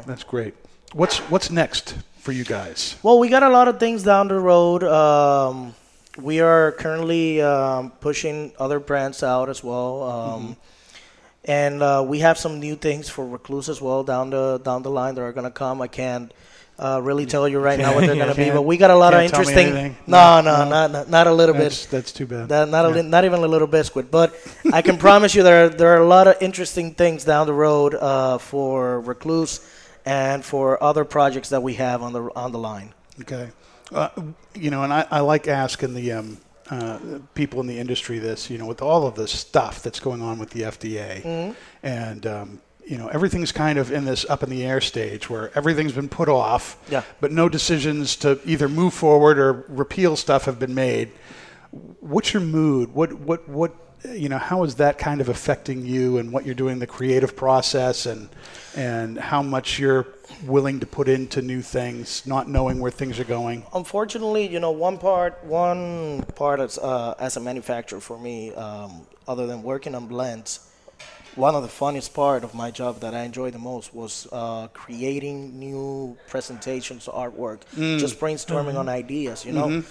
[0.07, 0.55] That's great.
[0.93, 2.97] What's what's next for you guys?
[3.03, 4.85] Well, we got a lot of things down the road.
[4.85, 5.75] Um,
[6.19, 10.57] we are currently um, pushing other brands out as well, um,
[11.45, 14.91] and uh, we have some new things for Recluse as well down the down the
[14.91, 15.81] line that are going to come.
[15.81, 16.31] I can't
[16.79, 18.97] uh, really tell you right now what they're going to be, but we got a
[18.97, 19.97] lot of interesting.
[20.07, 20.87] No, No, no, no.
[20.89, 21.71] not, not a little bit.
[21.71, 22.49] That's that's too bad.
[22.51, 22.95] That, not, a, Yeah.
[23.03, 24.35] li- not even a little biscuit, but
[24.73, 27.55] I can promise you there are, there are a lot of interesting things down the
[27.55, 29.61] road uh, for Recluse
[30.05, 32.93] and for other projects that we have on the on the line.
[33.21, 33.51] Okay.
[33.93, 34.09] Uh,
[34.55, 36.38] you know, and I, I like asking the um,
[36.71, 36.99] uh,
[37.35, 40.38] people in the industry this, you know, with all of the stuff that's going on
[40.38, 41.53] with the FDA, Mm-hmm.
[41.83, 45.57] and um, you know, everything's kind of in this up in the air stage where
[45.57, 47.03] everything's been put off, Yeah.
[47.21, 51.11] but no decisions to either move forward or repeal stuff have been made.
[52.01, 52.93] What's your mood?
[52.95, 54.38] What what what you know?
[54.38, 58.29] How is that kind of affecting you and what you're doing, the creative process, and
[58.77, 60.07] and how much you're
[60.45, 63.65] willing to put into new things, not knowing where things are going?
[63.75, 69.07] Unfortunately, you know, one part, one part as, uh, as a manufacturer for me, um,
[69.29, 70.71] other than working on blends,
[71.35, 74.69] one of the funniest part of my job that I enjoyed the most was uh,
[74.69, 77.61] creating new presentations, artwork,
[77.99, 79.83] just brainstorming on ideas, you know.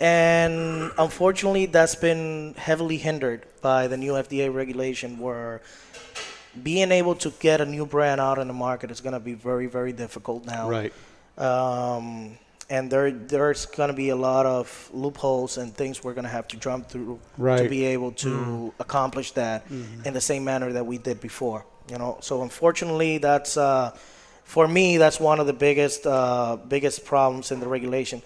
[0.00, 5.60] And unfortunately, that's been heavily hindered by the new FDA regulation, where
[6.62, 9.34] being able to get a new brand out in the market is going to be
[9.34, 10.92] very, very difficult now Right.
[11.38, 12.36] um,
[12.68, 16.30] and there there's going to be a lot of loopholes and things we're going to
[16.30, 17.18] have to jump through
[17.62, 19.64] to be able to accomplish that
[20.04, 21.64] in the same manner that we did before.
[21.90, 23.90] You know, so unfortunately, that's uh,
[24.44, 28.22] for me that's one of the biggest uh, biggest problems in the regulation.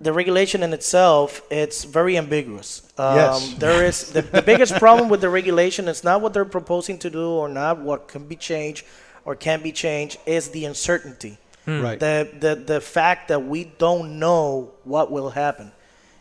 [0.00, 2.82] The regulation in itself, it's very ambiguous.
[2.96, 3.54] Um, Yes.
[3.58, 7.10] There is the, the biggest problem with the regulation is not what they're proposing to
[7.10, 8.84] do or not what can be changed
[9.26, 12.00] or can be changed is the uncertainty Right.
[12.00, 15.70] the, the the fact that we don't know what will happen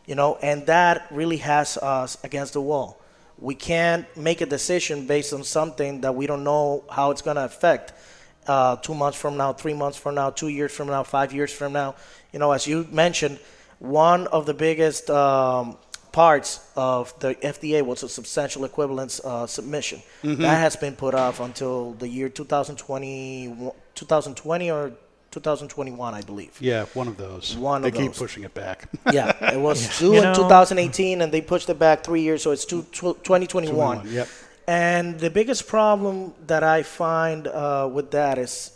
[0.06, 3.00] you know and that really has us against the wall
[3.40, 7.38] we can't make a decision based on something that we don't know how it's going
[7.38, 7.94] to affect
[8.48, 11.52] uh, two months from now three months from now two years from now five years
[11.52, 11.96] from now
[12.34, 13.40] you know as you mentioned
[13.80, 15.78] one of the biggest um,
[16.12, 20.02] parts of the FDA was a substantial equivalence uh, submission.
[20.24, 24.92] That has been put off until the year 2020, 2020 or
[25.32, 26.58] 2021, I believe.
[26.60, 27.56] Yeah, one of those.
[27.56, 28.90] One they of keep pushing it back.
[29.14, 32.42] Yeah, it was due You in know- 2018, and they pushed it back three years,
[32.44, 33.74] so it's two, tw- 2021.
[33.74, 34.28] 21, yep.
[34.68, 38.72] And the biggest problem that I find uh, with that is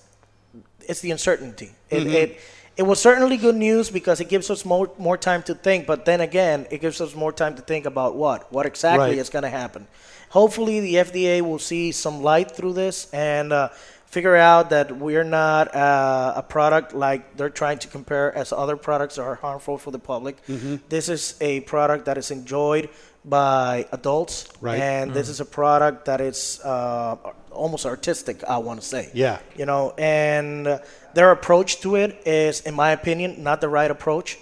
[0.87, 1.71] it's the uncertainty.
[1.89, 2.09] It, Mm-hmm.
[2.15, 2.39] it
[2.75, 5.85] it was certainly good news because it gives us more more time to think.
[5.87, 9.17] But then again, it gives us more time to think about what what exactly Right.
[9.17, 9.87] is going to happen.
[10.29, 13.69] Hopefully, the FDA will see some light through this and uh,
[14.07, 18.75] figure out that we're not uh, a product like they're trying to compare as other
[18.75, 20.43] products that are harmful for the public.
[20.47, 20.77] Mm-hmm.
[20.89, 22.89] This is a product that is enjoyed
[23.25, 24.79] by adults, Right.
[24.81, 27.15] and this is a product that is uh,
[27.51, 28.43] almost artistic.
[28.43, 29.37] I want to say, Yeah.
[29.55, 30.79] you know, and uh,
[31.15, 34.37] their approach to it is, in my opinion, not the right approach,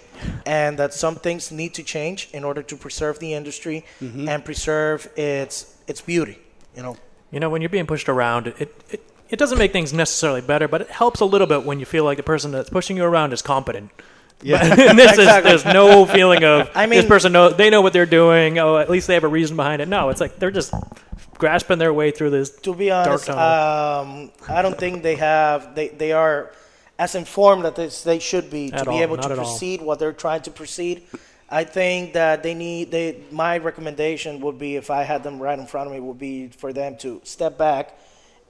[0.46, 4.28] and that some things need to change in order to preserve the industry Mm-hmm.
[4.28, 6.38] and preserve its its beauty.
[6.76, 6.96] You know,
[7.30, 10.68] You know, when you're being pushed around, it, it it doesn't make things necessarily better,
[10.68, 13.04] but it helps a little bit when you feel like the person that's pushing you
[13.04, 13.90] around is competent.
[14.44, 14.58] Yeah.
[14.90, 17.92] and this is there's no feeling of I mean, this person know they know what
[17.92, 18.58] they're doing.
[18.58, 19.86] Oh, at least they have a reason behind it.
[19.86, 20.74] No, it's like they're just
[21.38, 22.50] grasping their way through this.
[22.66, 23.38] to be honest, tunnel.
[23.40, 26.50] um, I don't think they have they they are
[27.02, 27.76] as informed that
[28.10, 29.36] they should be to At be able to at all.
[29.44, 30.96] proceed what they're trying to proceed.
[31.60, 33.08] I think that they need they
[33.44, 36.36] my recommendation would be if I had them right in front of me would be
[36.62, 37.84] for them to step back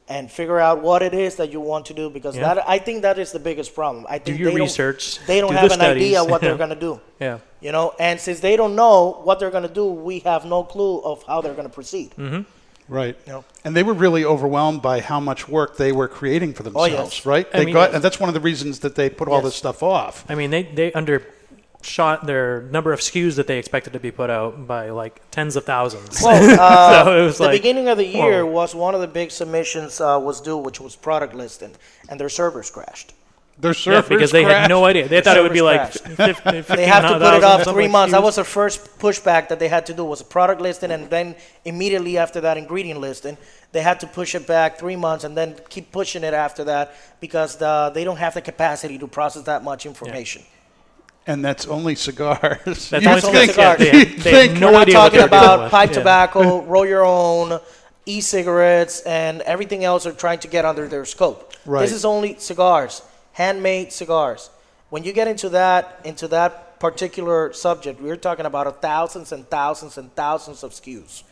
[0.09, 2.55] and figure out what it is that you want to do because Yeah.
[2.55, 4.03] that I think that is the biggest problem.
[4.09, 6.61] I think your they don't- research, They don't do have the an idea what they're
[6.65, 7.01] going to do.
[7.27, 7.39] Yeah.
[7.67, 10.61] You know, and since they don't know what they're going to do, we have no
[10.75, 12.09] clue of how they're going to proceed.
[12.19, 12.43] Mm-hmm.
[12.93, 13.17] Right.
[13.27, 13.45] You know.
[13.65, 17.03] And they were really overwhelmed by how much work they were creating for themselves, Oh,
[17.05, 17.27] yes.
[17.27, 17.47] right?
[17.55, 19.55] I They mean- got, and that's one of the reasons that they put all this
[19.55, 20.25] stuff off.
[20.29, 24.31] I mean, they they undershot their number of SKUs that they expected to be put
[24.31, 26.21] out by like tens of thousands.
[26.23, 28.53] Well, uh, So it was the like, beginning of the year whoa.
[28.53, 31.73] was one of the big submissions uh, was due, which was product listing,
[32.09, 33.15] and their servers crashed.
[33.63, 35.07] Their yeah, servers because they had no idea.
[35.07, 37.63] They thought it would be like servers 50, They have to put it 15,000, off
[37.65, 38.13] three like months.
[38.13, 41.09] That was the first pushback that they had to do was a product listing, and
[41.09, 43.39] then immediately after that ingredient listing,
[43.71, 46.95] they had to push it back three months, and then keep pushing it after that
[47.21, 50.43] because the, they don't have the capacity to process that much information.
[51.27, 52.91] And that's only cigars.
[52.91, 53.81] That's you only think, cigars.
[53.81, 55.71] Yeah, they, they think no we're not idea what talking about with.
[55.71, 55.99] pipe Yeah.
[55.99, 57.61] tobacco, roll your own,
[58.07, 61.53] e-cigarettes, and everything else are trying to get under their scope.
[61.65, 61.83] Right.
[61.83, 64.51] This is only cigars, handmade cigars.
[64.91, 69.97] When you get into that into that particular subject, we're talking about thousands and thousands
[69.99, 71.23] and thousands of SKUs,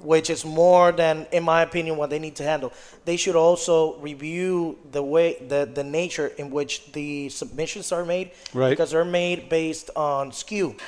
[0.00, 2.72] which is more than, in my opinion, what they need to handle.
[3.04, 8.30] They should also review the way the, the nature in which the submissions are made,
[8.52, 8.70] Right.
[8.70, 10.78] because they're made based on SKU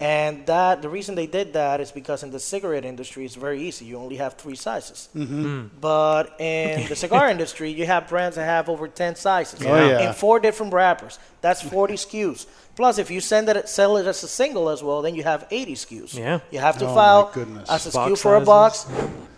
[0.00, 3.62] And that the reason they did that is because in the cigarette industry it's very
[3.68, 3.84] easy.
[3.84, 5.10] You only have three sizes.
[5.14, 5.42] Mm-hmm.
[5.44, 5.66] Hmm.
[5.78, 10.08] But in the cigar industry, you have brands that have over ten sizes Oh, yeah.
[10.08, 11.18] in four different wrappers.
[11.42, 12.46] That's 40 SKUs.
[12.76, 15.46] Plus, if you send it, sell it as a single as well, then you have
[15.50, 16.14] 80 SKUs.
[16.16, 16.40] Yeah.
[16.50, 17.32] You have to Oh, file
[17.68, 18.86] as a Box SKU for a box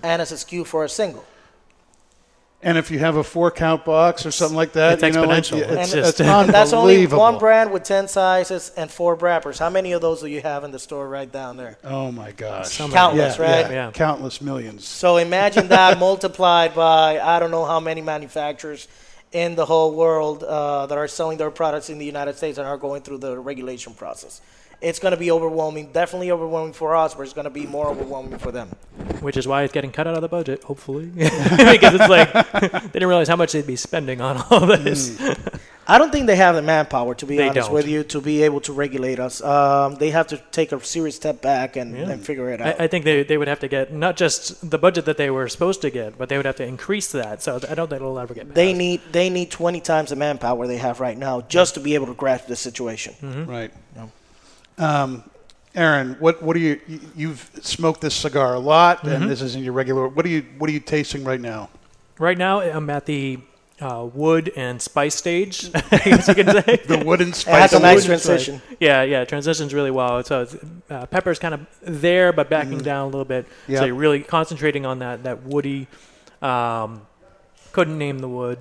[0.05, 1.25] and as a SKU for a single.
[2.65, 5.27] And if you have a four count box or something like that, It's you know,
[5.27, 5.59] exponential.
[5.59, 9.59] It's, It's it's, just- it's That's only one brand with 10 sizes and four wrappers.
[9.59, 11.77] How many of those do you have in the store right down there?
[11.83, 12.69] Oh my gosh.
[12.69, 12.89] So.
[12.89, 13.67] Countless, yeah, right?
[13.67, 13.91] Yeah, Yeah.
[13.91, 14.87] Countless millions.
[14.87, 18.87] So imagine that multiplied by I don't know how many manufacturers
[19.33, 22.69] in the whole world uh, that are selling their products in the United States and
[22.69, 24.41] are going through the regulation process.
[24.83, 27.87] It's going to be overwhelming, definitely overwhelming for us, but it's going to be more
[27.89, 28.69] overwhelming for them.
[29.21, 32.79] Which is why it's getting cut out of the budget, hopefully, because it's like they
[32.93, 35.17] didn't realize how much they'd be spending on all this.
[35.87, 37.75] I don't think they have the manpower, to be They honest don't.
[37.75, 39.43] with you, to be able to regulate us.
[39.43, 42.11] Um, they have to take a serious step back and, Yeah.
[42.11, 42.81] and figure it out.
[42.81, 45.29] I, I think they, they would have to get not just the budget that they
[45.31, 47.43] were supposed to get, but they would have to increase that.
[47.43, 48.55] So I don't think it'll ever get.
[48.55, 51.95] they need they need 20 times the manpower they have right now just to be
[51.95, 53.15] able to grasp the situation.
[53.21, 53.51] Mm-hmm.
[53.51, 53.73] Right.
[53.97, 54.11] No.
[54.79, 55.25] Um,
[55.75, 56.81] Aaron, what what are you?
[56.87, 59.09] you- You've smoked this cigar a lot, Mm-hmm.
[59.23, 60.09] and this is in your regular.
[60.09, 61.71] What are you What are you tasting right now?
[62.19, 63.39] Right now, I'm at the
[63.81, 65.71] uh, wood and spice stage.
[65.75, 66.77] I guess you can say.
[66.87, 67.71] The wooden It spice.
[67.71, 68.61] has a nice transition.
[68.81, 70.23] Yeah, yeah, transitions really well.
[70.25, 70.57] So it's,
[70.91, 73.47] uh, pepper's kind of there, but backing down a little bit.
[73.67, 73.79] Yeah.
[73.81, 75.89] So you're really concentrating on that that woody.
[76.43, 77.07] Um,
[77.73, 78.59] couldn't name the wood.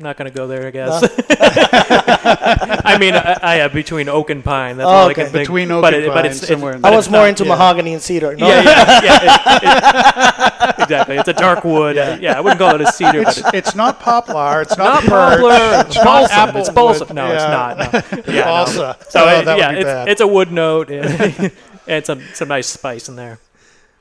[0.00, 1.02] Not gonna go there, I guess.
[1.30, 4.78] I mean, I, I have between oak and pine.
[4.78, 5.24] That's all I Okay.
[5.24, 5.42] can think.
[5.46, 7.28] Between oak but and it, but pine, it's, somewhere it's, in I was more not-
[7.28, 7.50] into yeah.
[7.50, 8.34] mahogany and cedar.
[8.34, 9.62] No, Yeah, yeah, yeah, it-
[10.78, 11.16] it- exactly.
[11.18, 11.96] It's a dark wood.
[11.96, 14.62] Yeah, yeah I wouldn't call it a cedar, but It's, it's not poplar.
[14.62, 15.80] It's not not, birch, poplar.
[15.86, 16.38] It's not balsam.
[16.38, 17.14] apple It's balsam.
[17.14, 17.34] No, Yeah.
[17.34, 18.26] it's not.
[18.26, 18.32] No.
[18.32, 18.44] Yeah, no.
[18.44, 18.96] Balsa.
[19.10, 20.08] So Oh, it- that yeah, would be it's, bad.
[20.08, 21.52] it's a wood note and,
[21.86, 23.38] and some some nice spice in there.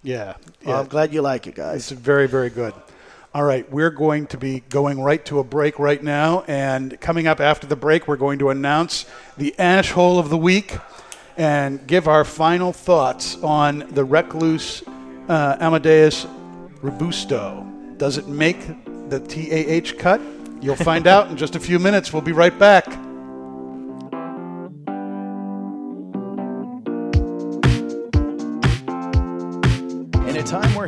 [0.01, 0.79] yeah, Well, yeah.
[0.79, 1.91] I'm glad you like it, guys.
[1.91, 2.73] It's very, very good.
[3.31, 7.27] All right, we're going to be going right to a break right now, and coming
[7.27, 9.05] up after the break, we're going to announce
[9.37, 10.75] the ash hole of the week
[11.37, 14.81] and give our final thoughts on the Recluse
[15.27, 16.25] uh, Amadeus
[16.81, 17.71] Robusto.
[17.97, 18.65] Does it make
[19.09, 20.19] the TAH cut?
[20.59, 22.11] You'll find out in just a few minutes.
[22.11, 22.87] We'll be right back.
[30.27, 30.87] In a time where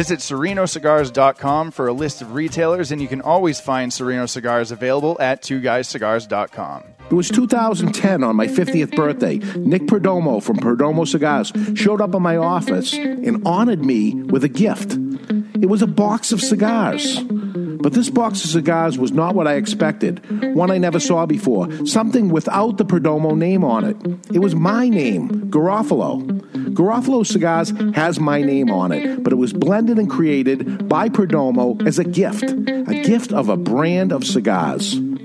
[0.00, 5.18] Visit serenocigars.com for a list of retailers, and you can always find Sereno cigars available
[5.20, 6.84] at twoguyscigars.com.
[7.10, 9.36] It was 2010 on my 50th birthday.
[9.58, 14.48] Nick Perdomo from Perdomo Cigars showed up in my office and honored me with a
[14.48, 14.92] gift.
[15.62, 17.20] It was a box of cigars.
[17.20, 20.54] But this box of cigars was not what I expected.
[20.54, 21.68] One I never saw before.
[21.84, 23.96] Something without the Perdomo name on it.
[24.34, 26.59] It was my name, Garofalo.
[26.74, 31.86] Garofalo Cigars has my name on it, but it was blended and created by Perdomo
[31.86, 32.44] as a gift.
[32.44, 34.98] A gift of a brand of cigars.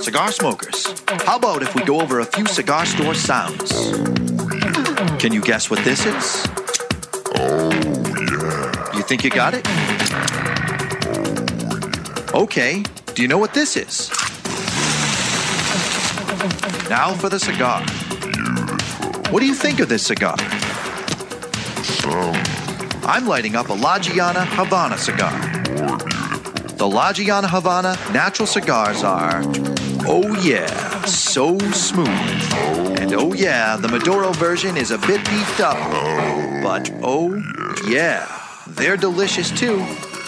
[0.00, 0.94] Cigar smokers,
[1.26, 3.70] how about if we go over a few cigar store sounds?
[5.18, 6.46] Can you guess what this is?
[7.36, 8.96] Oh, yeah.
[8.96, 9.66] You think you got it?
[12.34, 12.82] Okay,
[13.14, 14.08] do you know what this is?
[16.88, 17.82] Now for the cigar.
[19.30, 20.36] What do you think of this cigar?
[23.04, 25.32] I'm lighting up a La Gianna Havana cigar.
[26.80, 29.42] The La Gianna Havana natural cigars are,
[30.06, 32.08] oh yeah, so smooth.
[32.98, 35.76] And oh yeah, the Maduro version is a bit beefed up.
[36.62, 37.36] But oh
[37.86, 38.26] yeah,
[38.66, 39.80] they're delicious too.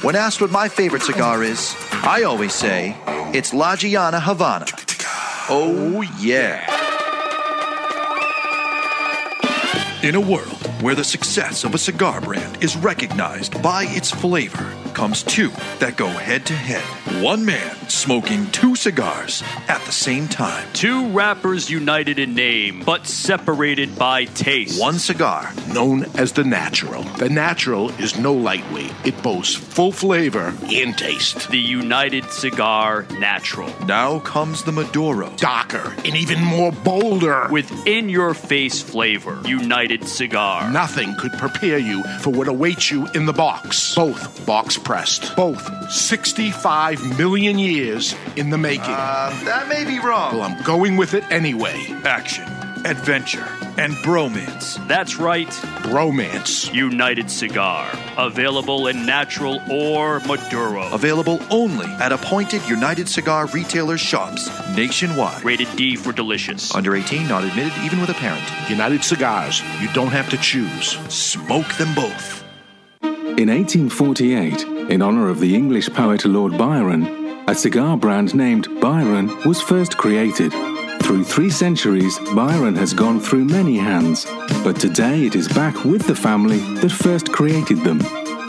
[0.02, 2.98] When asked what my favorite cigar is, I always say
[3.32, 4.66] it's La Gianna Havana.
[5.48, 6.68] Oh yeah.
[10.02, 14.74] In a world where the success of a cigar brand is recognized by its flavor,
[14.94, 16.82] comes two that go head to head.
[17.22, 20.66] One man smoking two cigars at the same time.
[20.72, 24.80] Two wrappers united in name, but separated by taste.
[24.80, 25.52] One cigar.
[25.72, 27.04] Known as the natural.
[27.04, 28.92] The natural is no lightweight.
[29.04, 31.48] It boasts full flavor and taste.
[31.50, 33.72] The United Cigar Natural.
[33.86, 35.30] Now comes the Maduro.
[35.36, 37.48] Darker and even more bolder.
[37.50, 39.40] With in your face flavor.
[39.46, 40.71] United Cigar.
[40.72, 43.94] Nothing could prepare you for what awaits you in the box.
[43.94, 45.36] Both box pressed.
[45.36, 48.86] Both 65 million years in the making.
[48.88, 50.38] Uh, that may be wrong.
[50.38, 51.76] well, I'm going with it anyway.
[52.04, 52.46] Action,
[52.86, 53.46] adventure,
[53.78, 54.86] and bromance.
[54.88, 55.48] That's right.
[55.82, 56.72] Bromance.
[56.72, 57.90] United Cigar.
[58.18, 60.90] Available in natural or Maduro.
[60.92, 65.44] Available only at appointed United Cigar retailer shops nationwide.
[65.44, 66.74] Rated D for delicious.
[66.74, 68.44] Under 18, not admitted, even with a parent.
[68.68, 69.62] United Cigars.
[69.80, 70.98] You don't have to choose.
[71.08, 72.42] Smoke them both.
[73.02, 77.06] In 1848, in honor of the English poet Lord Byron,
[77.48, 80.52] a cigar brand named Byron was first created.
[81.02, 84.24] Through three centuries, Byron has gone through many hands,
[84.64, 87.98] but today it is back with the family that first created them.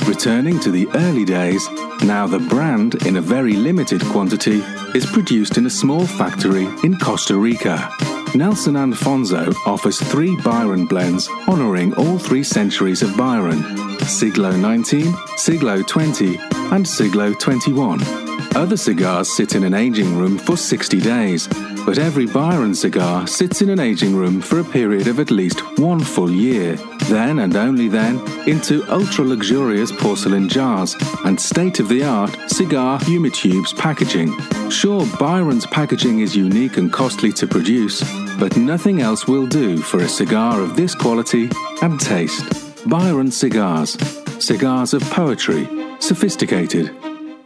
[0.08, 1.68] Returning to the early days,
[2.04, 4.62] now the brand, in a very limited quantity,
[4.94, 7.92] is produced in a small factory in Costa Rica.
[8.36, 13.62] Nelson Alfonso offers three Byron blends honoring all three centuries of Byron
[14.06, 16.38] Siglo 19, Siglo 20,
[16.72, 18.23] and Siglo 21.
[18.56, 21.48] Other cigars sit in an aging room for 60 days,
[21.86, 25.80] but every Byron cigar sits in an aging room for a period of at least
[25.80, 26.76] one full year.
[27.06, 30.96] Then and only then into ultra luxurious porcelain jars
[31.26, 34.32] and state of the art cigar humitubes packaging.
[34.70, 38.04] Sure, Byron's packaging is unique and costly to produce,
[38.38, 41.50] but nothing else will do for a cigar of this quality
[41.82, 42.88] and taste.
[42.88, 43.98] Byron Cigars.
[44.40, 45.68] Cigars of poetry.
[46.00, 46.92] Sophisticated.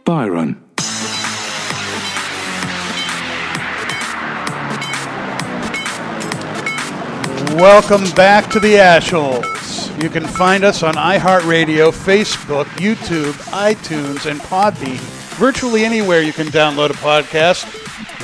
[0.04, 0.67] Byron.
[7.58, 10.00] Welcome back to the Ashholes.
[10.00, 15.00] You can find us on iHeartRadio, Facebook, YouTube, iTunes, and Podbean.
[15.40, 17.66] Virtually anywhere you can download a podcast,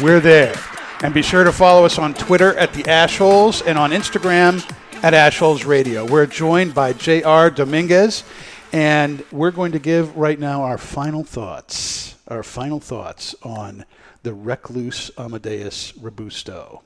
[0.01, 0.55] we're there.
[1.03, 4.63] And be sure to follow us on Twitter at the Ashholes and on Instagram
[5.03, 6.07] at Ashholes Radio.
[6.07, 7.51] We're joined by J.R.
[7.51, 8.23] Dominguez,
[8.73, 12.15] and we're going to give right now our final thoughts.
[12.29, 13.85] Our final thoughts on
[14.23, 16.83] the Recluse Amadeus Robusto.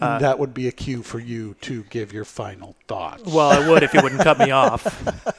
[0.00, 3.24] And that would be a cue for you to give your final thoughts.
[3.24, 4.84] Well, I would if you wouldn't cut me off.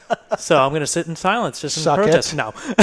[0.38, 2.02] So I'm going to sit in silence just in Suck it.
[2.02, 2.36] protest.
[2.36, 2.54] No.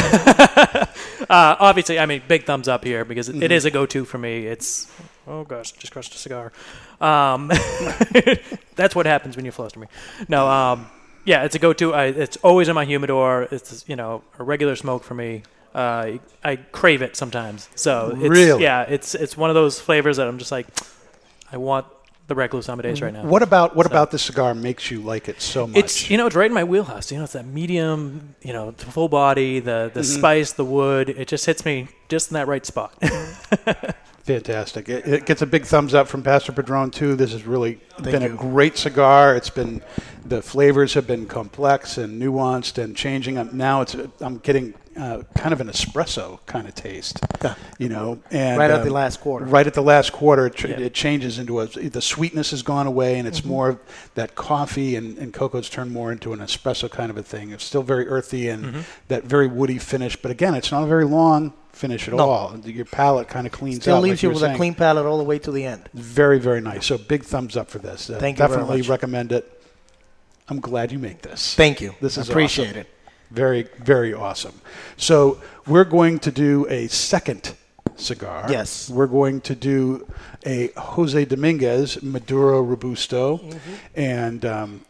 [1.30, 3.44] uh, obviously, I mean, big thumbs up here because it, Mm-hmm.
[3.44, 4.46] it is a go-to for me.
[4.48, 4.92] It's
[5.28, 6.52] oh gosh, just crushed a cigar.
[7.00, 7.48] Um,
[8.76, 9.88] that's what happens when you fluster me.
[10.28, 10.88] No, um,
[11.26, 11.94] yeah, it's a go-to.
[11.94, 13.48] It's always in my humidor.
[13.50, 15.44] It's you know a regular smoke for me.
[15.74, 17.70] Uh, I crave it sometimes.
[17.76, 18.64] So it's, Really?
[18.64, 20.68] yeah, it's it's one of those flavors that I'm just like,
[21.52, 21.86] I want
[22.28, 23.24] the Recluse Amadeus right now.
[23.24, 25.78] What about what So- about the cigar makes you like it so much?
[25.78, 27.12] It's you know it's right in my wheelhouse.
[27.12, 31.10] You know it's that medium, you know, the full body, the the spice, the wood.
[31.10, 32.94] It just hits me just in that right spot.
[34.24, 34.90] Fantastic.
[34.90, 37.16] It, it gets a big thumbs up from Pastor Padron too.
[37.16, 39.36] This has really been a great cigar.
[39.38, 39.82] It's been
[40.26, 43.38] the flavors have been complex and nuanced and changing.
[43.38, 47.20] Um, Now it's I'm getting uh, kind of an espresso kind of taste.
[47.78, 49.46] You know, and Right at um, the last quarter.
[49.46, 50.80] Right at the last quarter, it, tr- Yeah.
[50.80, 53.80] it changes into a the sweetness has gone away and it's more
[54.16, 57.52] that coffee and, and cocoa's turned more into an espresso kind of a thing.
[57.52, 61.06] It's still very earthy and that very woody finish, but again, it's not a very
[61.06, 62.30] long finish at No.
[62.30, 62.58] all.
[62.66, 64.04] Your palate kind of cleans Still out.
[64.04, 65.88] leaves like you with a clean palate all the way to the end.
[65.94, 66.88] Very, very nice.
[66.88, 68.10] So big thumbs up for this.
[68.10, 69.54] Uh, Thank you very Definitely recommend it.
[70.50, 71.54] I'm glad you make this.
[71.56, 71.94] Thank you.
[72.02, 72.82] This is appreciate awesome.
[72.82, 72.88] it.
[73.32, 74.62] Very, very awesome.
[74.96, 77.54] So we're going to do a second
[77.96, 78.46] cigar.
[78.50, 78.90] Yes.
[78.90, 80.08] We're going to do
[80.46, 83.74] a Jose Dominguez Maduro Robusto, Mm-hmm.
[83.96, 84.82] and um,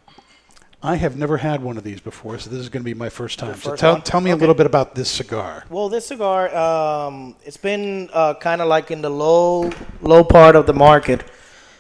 [0.84, 3.10] I have never had one of these before, so this is going to be my
[3.10, 3.56] first time.
[3.56, 4.02] So tell, one?
[4.04, 5.64] tell me a little bit about this cigar.
[5.70, 9.72] Well, this cigar, um, it's been uh, kind of like in the low,
[10.02, 11.24] low part of the market.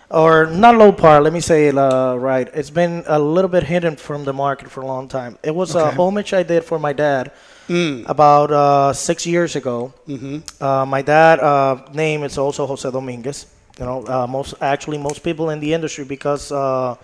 [0.09, 1.21] Or not low par.
[1.21, 2.47] Let me say it uh, right.
[2.53, 5.37] It's been a little bit hidden from the market for a long time.
[5.43, 7.31] It was a homage I did for my dad
[7.67, 8.07] Mm.
[8.07, 9.91] about uh, six years ago.
[10.07, 10.41] Mhm.
[10.61, 13.45] Uh, my dad uh, name is also Jose Dominguez.
[13.77, 16.95] You know, uh, most actually most people in the industry because uh,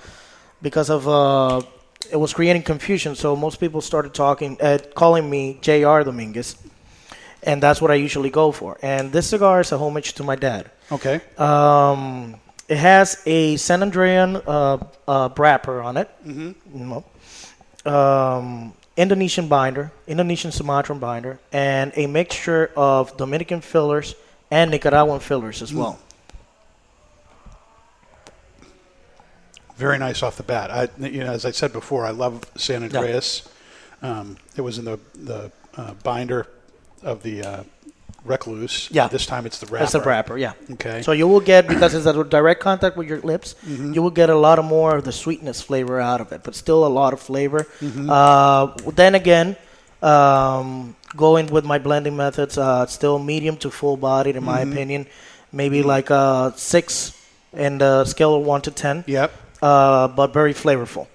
[0.61, 1.59] because of uh,
[2.09, 3.13] it was creating confusion.
[3.15, 6.03] So most people started talking, uh, calling me Jr.
[6.07, 6.55] Dominguez,
[7.43, 8.77] and that's what I usually go for.
[8.81, 10.71] And this cigar is a homage to my dad.
[10.91, 11.19] Okay.
[11.37, 12.35] Um,
[12.73, 16.09] it has a San Andrean uh, uh, wrapper on it.
[16.25, 16.55] Mhm.
[16.73, 17.91] You.
[17.91, 24.15] Um, Indonesian binder, Indonesian Sumatran binder, and a mixture of Dominican fillers
[24.49, 25.99] and Nicaraguan fillers as well.
[29.77, 30.71] Very nice off the bat.
[30.71, 33.47] I, you know, as I said before, I love San Andreas.
[34.01, 36.47] Um, it was in the the uh, binder
[37.03, 37.63] of the uh,
[38.25, 38.87] Recluse.
[38.91, 39.07] Yeah.
[39.09, 39.79] This time it's the wrapper.
[39.79, 40.53] That's the wrapper, yeah.
[40.71, 41.01] Okay.
[41.01, 43.93] So you will get because it's a direct contact with your lips, Mhm.
[43.93, 46.55] you will get a lot of more of the sweetness flavor out of it, but
[46.55, 47.67] still a lot of flavor.
[47.81, 48.09] Mhm.
[48.09, 49.57] Uh, then again,
[50.01, 54.71] um, going with my blending methods, uh, still medium to full bodied in my Mhm.
[54.71, 55.07] opinion,
[55.51, 57.11] maybe like a six
[57.51, 59.03] in the scale of one to ten.
[59.07, 59.31] Yep.
[59.61, 61.07] Uh, but very flavorful.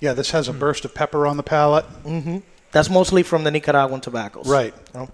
[0.00, 1.84] Yeah, this has a burst of pepper on the palate.
[2.04, 2.38] hmm
[2.70, 4.46] That's mostly from the Nicaraguan tobaccos.
[4.46, 4.74] Right.
[4.92, 5.08] You know?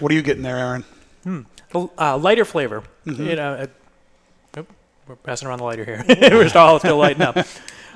[0.00, 0.84] What are you getting there, Aaron?
[1.24, 1.40] Hmm.
[1.74, 2.82] Uh, lighter flavor.
[3.06, 3.26] Mhm.
[3.30, 4.62] You know, uh,
[5.08, 6.04] we're passing around the lighter here.
[6.08, 7.36] we're all still lighting up.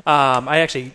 [0.06, 0.92] Um, I actually,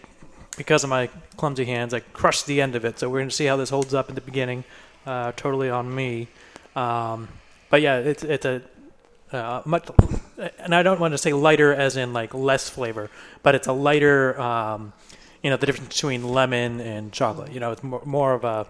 [0.58, 3.00] because of my clumsy hands, I crushed the end of it.
[3.00, 4.64] So we're going to see how this holds up in the beginning.
[5.06, 6.28] Uh, totally on me.
[6.76, 7.28] Um,
[7.70, 8.62] but yeah, it's it's a
[9.32, 9.88] uh, much,
[10.60, 13.10] and I don't want to say lighter as in like less flavor,
[13.44, 14.40] but it's a lighter.
[14.40, 14.94] Um,
[15.44, 17.52] you know, the difference between lemon and chocolate.
[17.52, 18.68] You know, it's more, more of a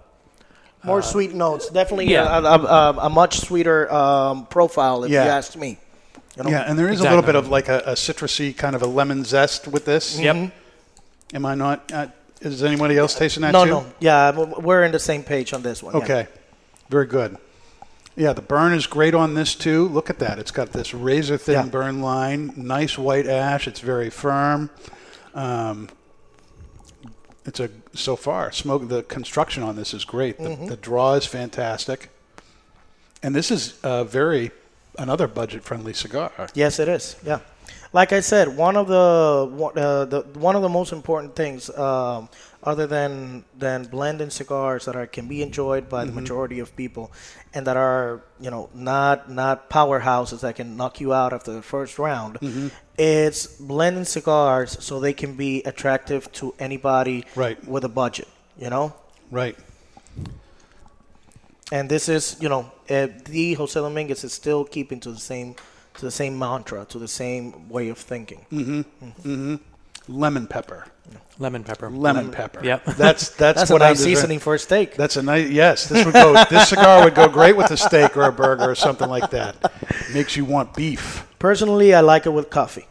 [0.87, 1.69] More uh, sweet notes.
[1.69, 2.39] Definitely yeah.
[2.39, 5.25] a, a, a, a much sweeter um, profile, if Yeah.
[5.25, 5.77] you ask me.
[6.35, 6.49] You know?
[6.49, 8.87] Yeah, and there is a little bit of like a, a citrusy kind of a
[8.87, 10.19] lemon zest with this.
[10.19, 10.35] Yep.
[10.35, 10.51] Mhm.
[11.33, 11.91] Am I not?
[11.91, 12.07] Uh,
[12.41, 13.69] is anybody else tasting that no, too?
[13.71, 13.79] no.
[13.81, 13.93] No.
[13.99, 15.95] Yeah, we're in the same page on this one.
[15.95, 16.03] yeah.
[16.03, 16.27] Okay.
[16.89, 17.37] Very good.
[18.15, 19.87] Yeah, the burn is great on this too.
[19.89, 20.39] Look at that.
[20.39, 21.65] It's got this razor thin Yeah.
[21.65, 23.67] burn line, nice white ash.
[23.67, 24.69] It's very firm.
[25.35, 25.89] Um,
[27.45, 28.87] it's a so far smoke.
[28.87, 30.37] The construction on this is great.
[30.37, 30.69] The, Mhm.
[30.69, 32.09] the draw is fantastic,
[33.23, 34.51] and this is a very
[34.97, 36.31] another budget friendly cigar.
[36.53, 37.15] Yes, it is.
[37.25, 37.39] Yeah,
[37.93, 41.69] like I said, one of the one- uh, the one of the most important things,
[41.77, 42.29] um,
[42.63, 47.11] other than than blending cigars that are can be enjoyed by the majority of people,
[47.53, 51.61] and that are you know not not powerhouses that can knock you out after the
[51.61, 52.39] first round.
[52.39, 52.71] Mhm.
[52.97, 57.63] It's blending cigars so they can be attractive to anybody Right.
[57.67, 58.27] with a budget.
[58.57, 58.93] You know.
[59.31, 59.55] Right.
[61.71, 65.55] And this is, you know, uh, the Jose Dominguez is still keeping to the same,
[65.95, 68.45] to the same mantra, to the same way of thinking.
[68.51, 69.55] Mm-hmm.
[70.07, 70.19] Mm-hmm.
[70.21, 70.85] Lemon pepper.
[71.39, 71.89] lemon pepper.
[71.89, 72.63] Lemon pepper.
[72.63, 72.85] Yep.
[72.97, 74.95] That's that's, That's a what nice I'm seasoning for a steak.
[74.95, 75.87] That's a nice yes.
[75.89, 76.43] This would go.
[76.49, 79.55] this cigar would go great with a steak or a burger or something like that.
[80.13, 81.27] Makes you want beef.
[81.39, 82.87] Personally, I like it with coffee.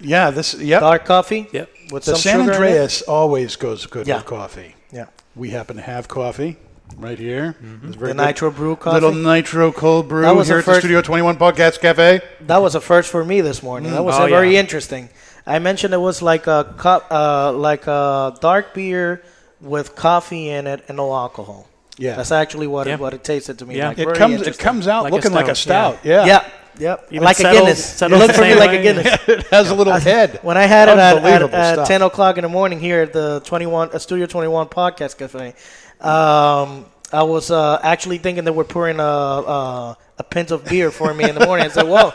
[0.00, 0.30] Yeah.
[0.30, 0.54] This.
[0.54, 0.80] Yep.
[0.80, 1.48] Dark coffee.
[1.52, 1.70] Yep.
[1.92, 2.54] With the some San sugar in it.
[2.54, 4.16] Andreas always goes good Yeah.
[4.16, 4.74] with coffee.
[4.92, 5.06] Yeah.
[5.36, 6.56] We happen to have coffee
[6.96, 7.54] right here.
[7.84, 8.26] It's very The good.
[8.26, 8.94] nitro brew coffee.
[8.94, 12.20] Little nitro cold brew That was here at the Studio 21 Podcast Cafe.
[12.40, 13.92] That was a first for me this morning.
[13.92, 14.60] That was Oh, very yeah.
[14.60, 15.08] interesting.
[15.48, 19.22] I mentioned it was like a cup, uh, like a dark beer
[19.60, 21.66] with coffee in it and no alcohol.
[21.96, 22.14] Yeah.
[22.16, 22.94] That's actually what Yeah.
[22.94, 23.76] it, what it tasted to me.
[23.76, 23.88] Yeah.
[23.88, 23.98] like.
[23.98, 24.46] It comes.
[24.46, 26.04] It comes out Like a looking like a stout, stout.
[26.04, 26.26] Yeah.
[26.26, 26.48] Yeah.
[26.78, 27.08] Yep.
[27.10, 27.84] Even like a Guinness.
[27.84, 28.78] settled it looked the for me like way.
[28.78, 29.18] a Guinness.
[29.28, 30.38] it has a little head.
[30.42, 33.40] When I had it at, at, at 10 o'clock in the morning here at the
[33.44, 35.54] 21 uh, Studio 21 Podcast Cafe,
[36.00, 40.90] um, I was uh, actually thinking that we're pouring a, a, a pint of beer
[40.90, 41.66] for me in the morning.
[41.66, 42.10] I said, "Whoa,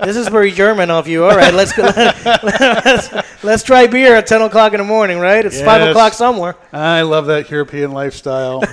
[0.00, 1.24] this is very German of you.
[1.24, 1.82] All right, let's go.
[2.42, 3.10] let's,
[3.42, 5.18] let's try beer at 10 o'clock in the morning.
[5.18, 5.44] Right?
[5.44, 6.56] It's five o'clock somewhere.
[6.72, 8.62] I love that European lifestyle.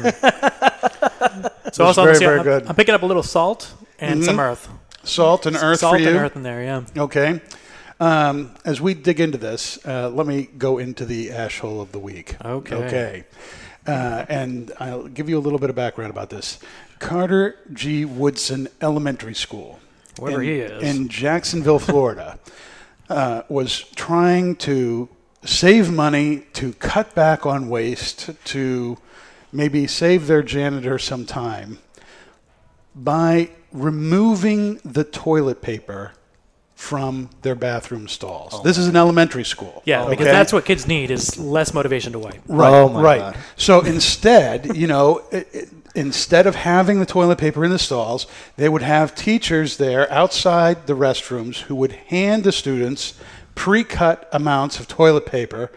[1.74, 2.68] So It's also, very, I'm, very I'm, good.
[2.68, 4.26] I'm picking up a little salt and Mhm.
[4.26, 4.70] some earth.
[5.04, 6.10] Salt and earth salt for you.
[6.10, 6.82] and earth in there, yeah.
[6.96, 7.42] Okay.
[8.00, 11.92] Um, as we dig into this, uh, let me go into the ash hole of
[11.92, 12.36] the week.
[12.46, 12.76] Okay.
[12.76, 13.24] Okay.
[13.86, 16.60] Uh, and I'll give you a little bit of background about this.
[17.00, 18.06] Carter G.
[18.06, 19.80] Woodson Elementary School.
[20.18, 20.84] Wherever in, he is.
[20.84, 22.40] In Jacksonville, Florida,
[23.10, 25.10] uh, was trying to
[25.44, 28.98] save money, to cut back on waste, to
[29.52, 31.80] maybe save their janitor some time
[32.96, 36.14] by removing the toilet paper
[36.84, 38.52] from their bathroom stalls.
[38.54, 39.82] Oh this is an elementary school.
[39.86, 42.42] Yeah, because that's what kids need is less motivation to wipe.
[42.46, 43.20] Right, Oh, my right.
[43.20, 43.38] God.
[43.56, 48.28] So instead, you know, it, it, instead of having the toilet paper in the stalls,
[48.58, 53.18] they would have teachers there outside the restrooms who would hand the students
[53.56, 55.72] pre-cut amounts of toilet paper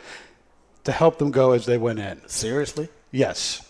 [0.83, 2.21] to help them go as they went in.
[2.27, 2.89] Seriously?
[3.13, 3.66] Yes.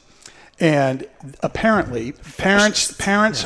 [0.59, 1.07] And
[1.42, 3.44] apparently, parents, parents,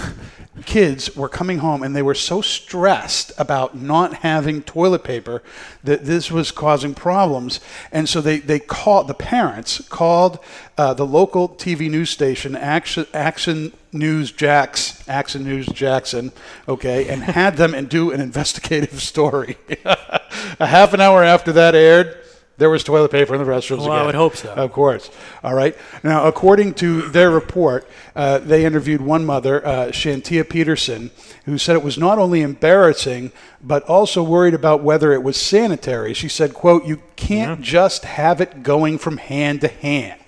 [0.65, 5.43] kids were coming home and they were so stressed about not having toilet paper
[5.83, 7.61] that this was causing problems.
[7.93, 10.39] And so they, they called, the parents called
[10.77, 16.33] uh, the local TV news station, Action, Action News Jax, Action News Jackson,
[16.69, 19.57] okay, and had them and do an investigative story.
[20.61, 22.17] A half an hour after that aired,
[22.61, 24.53] there was toilet paper in the restrooms Well, I would hope so.
[24.53, 25.11] Of course.
[25.43, 25.75] All right.
[26.05, 31.11] Now, according to their report, uh, they interviewed one mother, uh, Shantia Peterson,
[31.47, 33.33] who said it was not only embarrassing,
[33.63, 36.13] but also worried about whether it was sanitary.
[36.13, 40.20] She said, quote, you can't just have it going from hand to hand.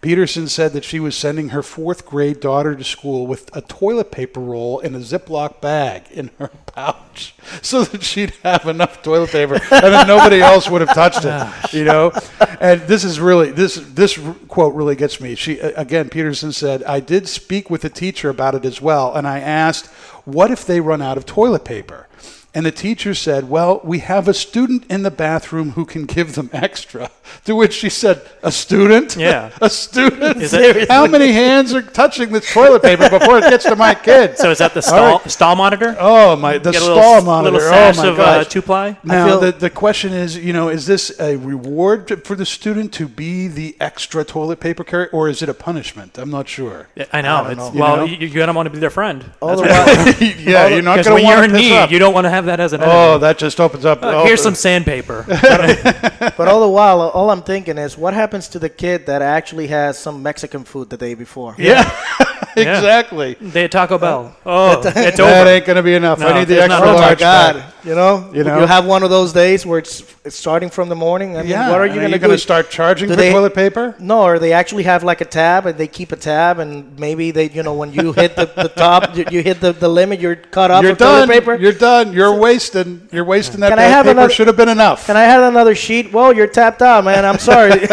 [0.00, 4.10] Peterson said that she was sending her fourth grade daughter to school with a toilet
[4.10, 9.30] paper roll in a Ziploc bag in her pouch so that she'd have enough toilet
[9.30, 12.12] paper and then nobody else would have touched it, you know?
[12.60, 15.34] And this is really, this, this quote really gets me.
[15.34, 19.26] She, again, Peterson said, I did speak with the teacher about it as well, and
[19.26, 19.88] I asked,
[20.24, 22.06] what if they run out of toilet paper?
[22.52, 26.34] And the teacher said, Well, we have a student in the bathroom who can give
[26.34, 27.10] them extra.
[27.44, 29.14] To which she said, A student?
[29.14, 29.52] Yeah.
[29.60, 30.42] a student?
[30.42, 33.94] Is that- How many hands are touching this toilet paper before it gets to my
[33.94, 34.36] kid?
[34.36, 35.30] So is that the stall, right.
[35.30, 35.96] stall monitor?
[35.98, 37.52] Oh, my, the stall little, monitor.
[37.52, 38.98] Little oh, sash my of uh, two ply.
[39.04, 42.92] Now, feel- the, the question is, you know, is this a reward for the student
[42.94, 46.18] to be the extra toilet paper carrier, or is it a punishment?
[46.18, 46.88] I'm not sure.
[47.12, 47.44] I know.
[47.44, 47.72] don't it's, know.
[47.72, 48.04] You well, know?
[48.04, 49.22] you, gonna want to be their friend.
[49.40, 51.90] The That's yeah, you're not going to want to piss need, up.
[51.92, 53.20] you don't want to have that as an Oh, enemy.
[53.20, 54.02] that just opens up.
[54.02, 55.24] Uh, oh, here's some sandpaper.
[55.28, 59.68] but all the while, all I'm thinking is, what happens to the kid that actually
[59.68, 61.54] has some Mexican food the day before?
[61.58, 61.82] Yeah,
[62.56, 63.34] exactly.
[63.40, 64.36] they Taco Bell.
[64.46, 65.48] Oh, it's That over.
[65.50, 66.20] ain't going to be enough.
[66.20, 66.82] I need the extra enough.
[66.82, 67.18] Oh my large.
[67.18, 67.54] God!
[67.56, 67.64] bag.
[67.84, 68.60] You know, You know?
[68.60, 71.36] you have one of those days where it's, it's starting from the morning.
[71.36, 71.70] I mean, Yeah.
[71.70, 73.94] what are you and going to gonna start charging Do for they- toilet paper?
[73.98, 77.30] No, or they actually have like a tab, and they keep a tab, and maybe
[77.30, 80.20] they, you know, when you hit the, the top, you, you hit the, the limit,
[80.20, 81.28] you're cut off You're of toilet done.
[81.28, 81.54] paper.
[81.54, 82.12] You're done.
[82.12, 83.08] You're wasting.
[83.12, 84.12] You're wasting that Can I have paper.
[84.18, 85.06] another- Should have been enough.
[85.06, 86.12] Can I have another sheet?
[86.12, 87.24] Well, you're tapped out, man.
[87.24, 87.72] I'm sorry.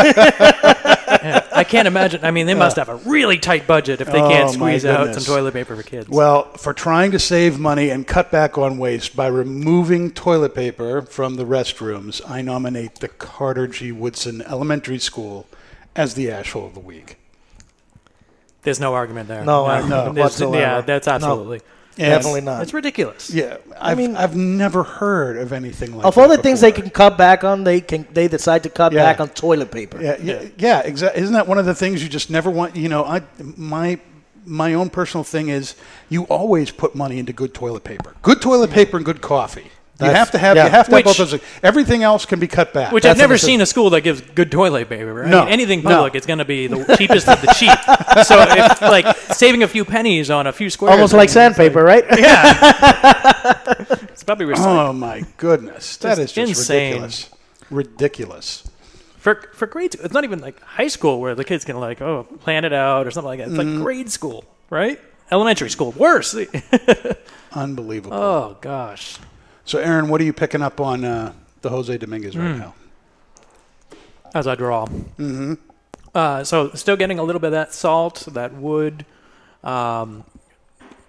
[1.09, 2.23] I can't imagine.
[2.23, 5.13] I mean, they must have a really tight budget if they Oh, can't squeeze out
[5.15, 6.07] some toilet paper for kids.
[6.07, 11.01] Well, for trying to save money and cut back on waste by removing toilet paper
[11.01, 13.91] from the restrooms, I nominate the Carter G.
[13.91, 15.47] Woodson Elementary School
[15.95, 17.17] as the Ash Hole of the Week.
[18.63, 19.43] There's no argument there.
[19.45, 20.57] No, no, There's- whatsoever.
[20.59, 21.57] Yeah, that's No.
[21.99, 22.41] Absolutely.
[22.41, 22.61] Definitely not.
[22.63, 23.29] It's ridiculous.
[23.31, 26.21] Yeah, I've, mean- I've never heard of anything like of that.
[26.21, 26.83] all the things they before.
[26.83, 29.03] can cut back on, they can they decide to cut Yeah.
[29.03, 30.01] back on toilet paper.
[30.01, 31.21] Yeah, yeah, yeah, exactly.
[31.21, 32.75] Isn't that one of the things you just never want?
[32.75, 33.21] You know, I
[33.55, 33.99] my
[34.45, 35.75] my own personal thing is
[36.09, 39.67] you always put money into good toilet paper, good toilet paper, and good coffee.
[39.99, 40.65] You have to have yeah.
[40.65, 41.39] you have to have both those.
[41.63, 42.91] Everything else can be cut back.
[42.91, 45.11] Which That's I've never seen a school that gives good toilet paper.
[45.13, 45.27] Right?
[45.27, 45.89] No, anything no.
[45.89, 47.71] public, it's going to be the cheapest of the cheap.
[48.25, 51.83] So, if, like saving a few pennies on a few squares, Almost like it's sandpaper,
[51.83, 52.03] right?
[52.17, 53.53] Yeah,
[54.11, 54.89] it's probably recycled.
[54.89, 56.91] oh my goodness, that is Just just insane.
[57.01, 57.29] ridiculous.
[57.71, 58.63] Ridiculous.
[59.17, 60.05] for for grade school.
[60.05, 63.07] It's not even like high school where the kids can like oh plan it out
[63.07, 63.47] or something like that.
[63.49, 63.75] It's Mm-hmm.
[63.77, 64.99] like grade school, right?
[65.31, 66.35] Elementary school, worse.
[67.51, 68.15] Unbelievable.
[68.15, 69.17] oh gosh.
[69.67, 72.59] So, Aaron, what are you picking up on uh, the Jose Dominguez right Hmm.
[72.59, 72.73] now?
[74.33, 74.85] as I draw.
[74.85, 75.53] Mm-hmm.
[76.13, 79.05] Uh, so still getting a little bit of that salt, that wood.
[79.63, 80.25] Um,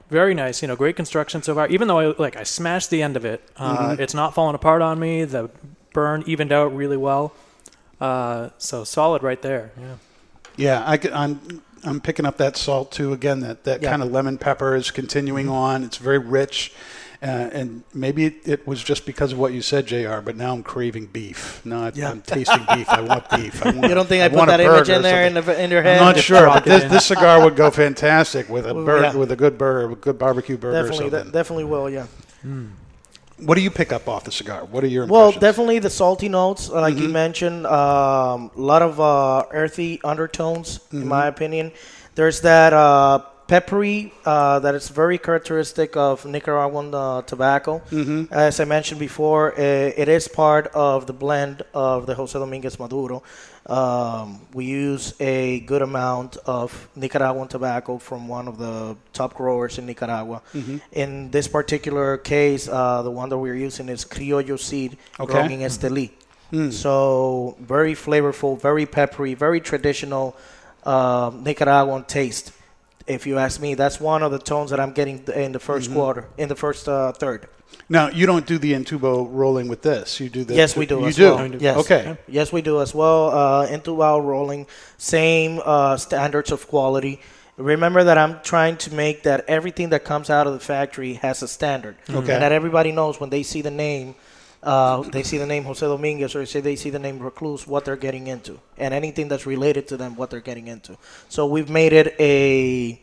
[0.09, 1.67] very nice, you know, great construction so far.
[1.69, 4.83] Even though I like I smashed the end of it, uh, it's not falling apart
[4.83, 5.25] on me.
[5.25, 5.51] The
[5.93, 7.33] burn evened out really well.
[8.01, 9.73] Uh, so solid right there.
[9.79, 9.95] Yeah.
[10.57, 13.13] Yeah, I, am I'm picking up that salt too.
[13.13, 13.91] Again, that, that Yeah.
[13.91, 15.55] kind of lemon pepper is continuing Mm-hmm.
[15.55, 15.85] on.
[15.85, 16.73] It's very rich.
[17.21, 20.21] Uh, and maybe it, it was just because of what you said, Jr.
[20.21, 21.61] But now I'm craving beef.
[21.65, 22.11] Now I- Yeah.
[22.11, 22.89] I'm tasting beef.
[22.89, 23.61] I want beef.
[23.67, 25.69] I want, You don't think I, put want that image in there in, the, in
[25.71, 29.03] your I'm not sure, but this, this cigar would go fantastic with a Well, burger,
[29.07, 29.15] yeah.
[29.17, 31.91] with a good burger, with good barbecue burger or Definitely, definitely will.
[31.91, 32.07] Yeah.
[33.39, 34.65] what do you pick up off the cigar?
[34.67, 37.03] What are your Well, definitely the salty notes, like Mm-hmm.
[37.03, 37.67] you mentioned.
[37.67, 41.09] Um, a lot of uh, earthy undertones, in Mm-hmm.
[41.09, 41.73] my opinion.
[42.15, 47.81] There's that uh, peppery uh, that is very characteristic of Nicaraguan uh, tobacco.
[47.91, 48.33] Mm-hmm.
[48.33, 52.79] As I mentioned before, uh, it is part of the blend of the Jose Dominguez
[52.79, 53.23] Maduro.
[53.67, 59.79] Um, we use a good amount of Nicaraguan tobacco from one of the top growers
[59.79, 60.43] in Nicaragua.
[60.55, 60.77] Mm-hmm.
[60.93, 65.33] In this particular case, uh, the one that we're using is Criollo seed Okay.
[65.33, 66.11] grown in Estelí.
[66.73, 70.35] So very flavorful, very peppery, very traditional
[70.85, 72.53] um, Nicaraguan taste.
[73.09, 75.85] If you ask me, that's one of the tones that I'm getting in the 1st
[75.85, 75.95] Mm-hmm.
[75.95, 77.49] quarter, in the first uh, third.
[77.89, 80.21] Now you don't do the Entubado rolling with this.
[80.21, 81.01] You do the yes, we do.
[81.01, 81.35] You as do.
[81.35, 81.55] Well.
[81.57, 81.77] Yes.
[81.79, 82.17] Okay.
[82.27, 83.31] Yes, we do as well.
[83.31, 87.21] Uh, while rolling, same uh, standards of quality.
[87.57, 91.43] Remember that I'm trying to make that everything that comes out of the factory has
[91.43, 92.33] a standard, Okay.
[92.33, 94.15] and that everybody knows when they see the name,
[94.63, 97.85] uh, they see the name Jose Dominguez or say they see the name Recluse, what
[97.85, 100.97] they're getting into, and anything that's related to them, what they're getting into.
[101.29, 103.01] So we've made it a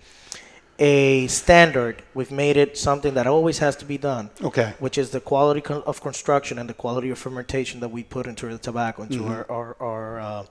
[0.78, 2.04] a standard.
[2.14, 4.74] We've made it something that always has to be done Okay.
[4.80, 8.48] which is the quality of construction and the quality of fermentation that we put into
[8.50, 9.32] the tobacco, into Mm-hmm.
[9.32, 10.44] our our our, uh,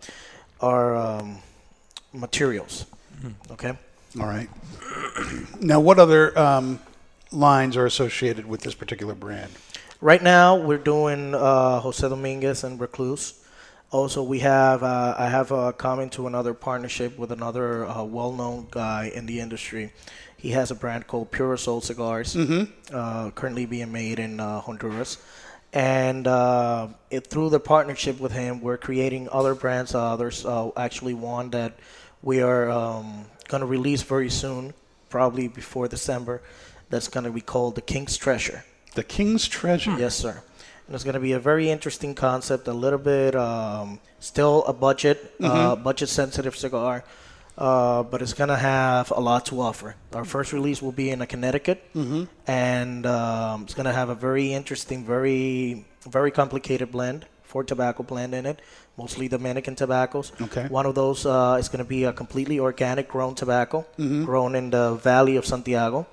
[0.63, 1.39] our um,
[2.15, 2.87] materials.
[3.51, 3.77] Okay.
[4.19, 4.49] All right.
[5.61, 6.79] Now, what other um,
[7.33, 9.51] lines are associated with this particular brand?
[10.05, 13.43] Right now, we're doing uh, Jose Dominguez and Recluse.
[13.91, 18.67] Also, we have uh, I have uh, come into another partnership with another uh, well-known
[18.71, 19.95] guy in the industry.
[20.37, 25.17] He has a brand called Pure Soul Cigars, uh, currently being made in uh, Honduras.
[25.73, 29.95] And uh, it, through the partnership with him, we're creating other brands.
[29.95, 31.79] Uh, there's uh, actually one that
[32.21, 34.75] we are um, going to release very soon,
[35.09, 36.43] probably before December.
[36.91, 38.65] That's going to be called the King's Treasure.
[38.95, 39.97] The King's Treasure.
[39.99, 40.43] Yes, sir.
[40.87, 44.73] And it's going to be a very interesting concept, a little bit um, still a
[44.73, 47.05] budget, uh, budget sensitive cigar,
[47.57, 49.97] uh, but it's going to have a lot to offer.
[50.13, 51.83] Our first release will be in uh, Connecticut,
[52.47, 58.03] and um, it's going to have a very interesting, very, very complicated blend, four tobacco
[58.03, 58.61] blend in it,
[58.99, 60.33] mostly Dominican tobaccos.
[60.41, 60.67] Okay.
[60.69, 64.69] One of those uh, is going to be a completely organic grown tobacco, grown in
[64.69, 66.07] the Valley of Santiago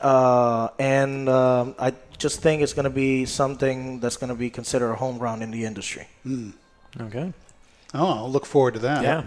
[0.00, 4.50] uh, and um, I just think it's going to be something that's going to be
[4.50, 6.06] considered a home run in the industry.
[7.00, 7.32] Okay.
[7.94, 9.02] Oh, I'll look forward to that.
[9.02, 9.24] Yeah.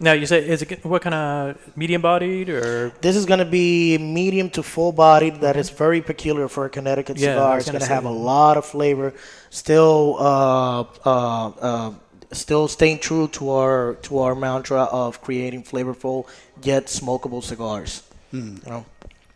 [0.00, 3.44] Now you say is it what kind of medium bodied or This is going to
[3.44, 5.40] be medium to full bodied.
[5.42, 7.58] That is very peculiar for a Connecticut Yeah, cigar.
[7.58, 9.14] It's gonna have say a lot of flavor.
[9.50, 11.92] Still, uh, uh, uh,
[12.32, 16.26] still staying true to our to our mantra of creating flavorful
[16.64, 18.02] yet smokable cigars.
[18.32, 18.86] You know?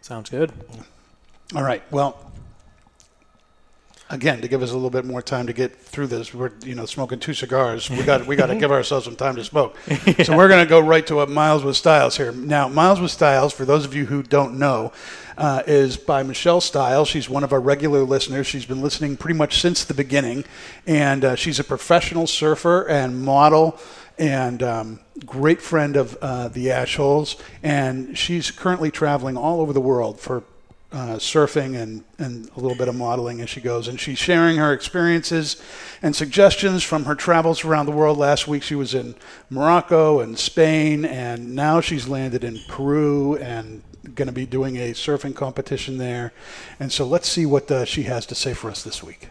[0.07, 0.53] Sounds good?
[1.57, 1.83] All right.
[1.91, 2.31] Well,
[4.09, 6.77] again, to give us a little bit more time to get through this, we're you
[6.77, 7.91] know smoking two cigars.
[7.91, 9.77] We got we got to give ourselves some time to smoke.
[10.25, 12.31] So we're going to go right to a Miles with Styles here.
[12.31, 14.93] Now, Miles with Styles, for those of you who don't know,
[15.37, 17.09] uh, is by Michelle Styles.
[17.09, 18.47] She's one of our regular listeners.
[18.47, 20.45] She's been listening pretty much since the beginning,
[20.87, 23.79] and uh, she's a professional surfer and model.
[24.19, 29.81] And um, great friend of uh, the Ashholes, and she's currently traveling all over the
[29.81, 30.43] world for
[30.93, 33.89] uh, surfing and, and a little bit of modeling as she goes.
[33.89, 35.61] And she's sharing her experiences
[36.01, 38.17] and suggestions from her travels around the world.
[38.17, 39.15] Last week she was in
[39.51, 43.83] Morocco and Spain, and now she's landed in Peru and
[44.15, 46.33] going to be doing a surfing competition there.
[46.79, 49.29] And so let's see what uh, she has to say for us this week.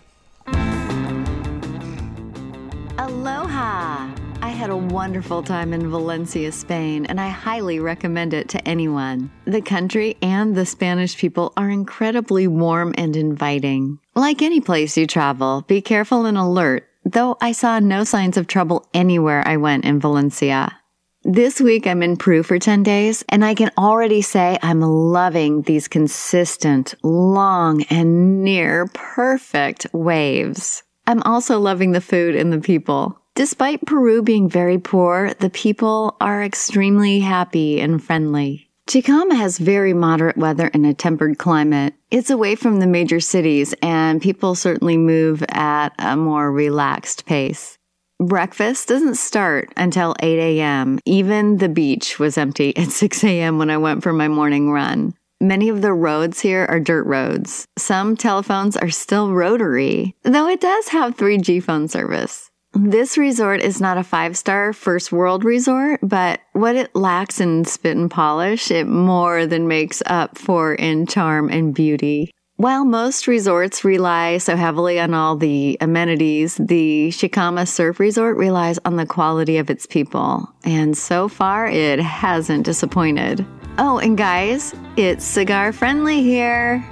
[2.98, 4.25] Aloha!
[4.56, 9.30] I had a wonderful time in Valencia, Spain, and I highly recommend it to anyone.
[9.44, 14.00] The country and the Spanish people are incredibly warm and inviting.
[14.16, 18.48] Like any place you travel, be careful and alert, though I saw no signs of
[18.48, 20.80] trouble anywhere I went in Valencia.
[21.26, 25.64] This week I'm in Peru for 10 days and I can already say I'm loving
[25.64, 30.82] these consistent, long, and near perfect waves.
[31.08, 33.20] I'm also loving the food and the people.
[33.36, 38.70] Despite Peru being very poor, the people are extremely happy and friendly.
[38.88, 41.94] Chicama has very moderate weather and a tempered climate.
[42.10, 47.78] It's away from the major cities and people certainly move at a more relaxed pace.
[48.22, 51.00] Breakfast doesn't start until 8 a.m.
[51.04, 53.58] Even the beach was empty at 6 a.m.
[53.58, 55.14] when I went for my morning run.
[55.42, 57.68] Many of the roads here are dirt roads.
[57.78, 62.50] Some telephones are still rotary, though it does have 3G phone service.
[62.78, 67.64] This resort is not a five star first world resort, but what it lacks in
[67.64, 72.32] spit and polish, it more than makes up for in charm and beauty.
[72.58, 78.78] While most resorts rely so heavily on all the amenities, the Chicama Surf Resort relies
[78.84, 80.54] on the quality of its people.
[80.66, 83.46] And so far, it hasn't disappointed.
[83.78, 86.86] Oh, and guys, it's cigar friendly here.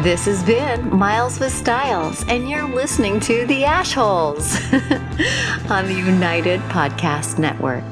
[0.00, 4.56] This has been Miles with Styles, and you're listening to The Ashholes
[5.70, 7.84] on the United Podcast Network.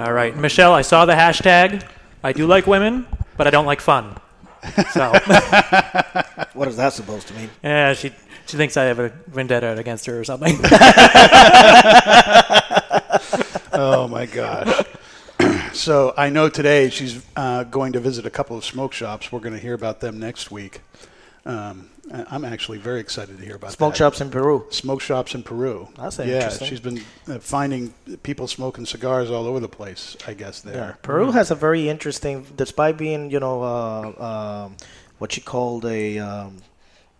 [0.00, 0.72] All right, Michelle.
[0.72, 1.86] I saw the hashtag.
[2.24, 4.16] I do like women, but I don't like fun.
[4.94, 5.10] So
[6.54, 7.50] What is that supposed to mean?
[7.62, 8.12] yeah, she
[8.46, 10.56] she thinks I have a vendetta against her or something.
[13.78, 14.84] Oh my gosh.
[15.76, 19.30] So I know today she's uh, going to visit a couple of smoke shops.
[19.30, 20.80] We're going to hear about them next week.
[21.44, 23.98] Um, I'm actually very excited to hear about Smoke that.
[23.98, 24.64] shops in Peru.
[24.70, 25.88] Smoke shops in Peru.
[25.96, 26.24] That's yeah.
[26.24, 26.68] interesting.
[26.68, 30.16] She's been uh, finding people smoking cigars all over the place.
[30.26, 30.74] I guess there.
[30.74, 34.76] Yeah, Peru has a very interesting, despite being you know uh, um,
[35.18, 36.62] what you called a um,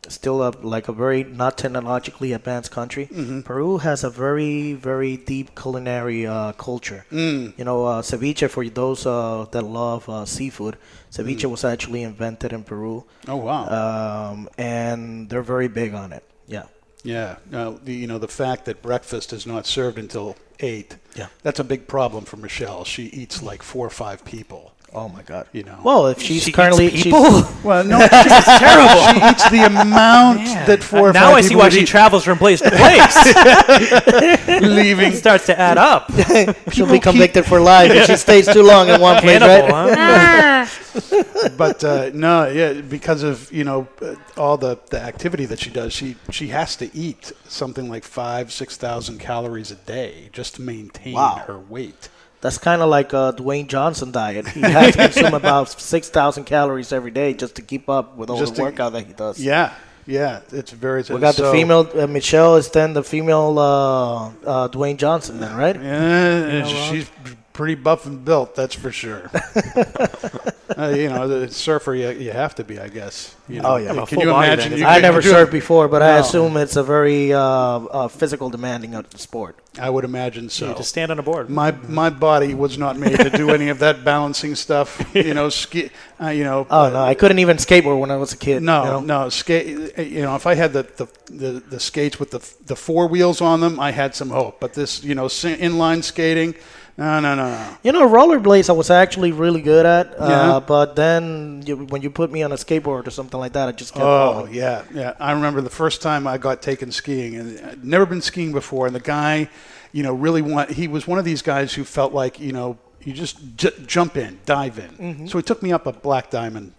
[0.09, 3.07] still a, like a very not technologically advanced country.
[3.07, 3.41] Mm-hmm.
[3.43, 7.05] Peru has a very very deep culinary uh, culture.
[7.11, 7.59] Mm.
[7.59, 10.77] You know, uh, ceviche for those uh, that love uh, seafood.
[11.11, 13.05] Ceviche was actually invented in Peru.
[13.25, 13.33] Mm.
[13.33, 14.31] Oh wow.
[14.33, 16.25] Um, and they're very big on it.
[16.47, 16.67] Yeah.
[17.03, 17.37] Yeah.
[17.51, 21.29] Now, the, you know, the fact that breakfast is not served until 8, Yeah.
[21.43, 22.85] that's a big problem for Michelle.
[22.85, 24.73] She eats like four or five people.
[24.99, 25.47] Oh my God.
[25.53, 25.79] You know.
[25.85, 27.23] Well, if she's She eats currently people?
[27.23, 28.09] she's- Well, no, she's
[28.45, 29.03] terrible.
[29.13, 32.25] She eats the amount that four or now five I see why she eat, travels
[32.25, 33.17] from place to place.
[34.63, 35.13] leaving.
[35.13, 36.11] it starts to add up.
[36.73, 40.67] she'll be convicted for life if she stays too long in one place, Hannibal, right?
[40.67, 41.51] huh?
[41.59, 45.69] but uh, no, yeah, because of you know uh, all the, the activity that she
[45.71, 50.55] does, she she has to eat something like five six thousand calories a day just
[50.57, 51.45] to maintain Wow.
[51.47, 52.09] her weight.
[52.43, 54.47] That's kind of like a Dwayne Johnson diet.
[54.49, 58.31] He has to consume about six thousand calories every day just to keep up with
[58.31, 59.41] all Just the to- workout that he does.
[59.41, 59.73] Yeah,
[60.07, 61.03] yeah, it's very.
[61.09, 65.57] We got the female uh, Michelle is then the female uh, uh, Dwayne Johnson, then
[65.57, 65.75] right?
[65.81, 67.11] Yeah, she's
[67.57, 69.31] pretty buff and built, that's for sure.
[70.77, 73.35] uh, you know, the surfer, you, you have to be, I guess.
[73.49, 73.93] You know, Oh, yeah.
[73.93, 74.77] I'm Can you imagine?
[74.77, 78.51] you I could never surfed before, but I assume it's a very uh, uh, physical
[78.51, 79.59] demanding sport.
[79.79, 80.69] I would imagine so.
[80.69, 81.49] You just stand on a board.
[81.51, 85.15] my my body was not made to do any of that balancing stuff.
[85.15, 85.91] You know, ski.
[86.21, 86.67] Uh, you know.
[86.71, 88.63] Oh no, I couldn't even skateboard when I was a kid.
[88.63, 89.01] No, you know?
[89.01, 89.67] no skate.
[89.99, 93.41] You know, if I had the, the, the, the skates with the the four wheels
[93.41, 94.61] on them, I had some hope.
[94.61, 96.55] But this, you know, si- inline skating,
[96.99, 97.77] no, no, no, no.
[97.83, 100.61] You know, rollerblades I was actually really good at, uh, Yeah.
[100.61, 103.73] but then you, when you put me on a skateboard or something like that, I
[103.73, 105.13] just kept Oh yeah, yeah.
[105.21, 108.87] I remember the first time I got taken skiing, and I'd never been skiing before.
[108.87, 109.49] And the guy,
[109.93, 110.71] you know, really want.
[110.71, 114.17] He was one of these guys who felt like you know, you just j- jump
[114.17, 114.91] in, dive in.
[114.91, 115.27] Mm-hmm.
[115.27, 116.73] So he took me up a black diamond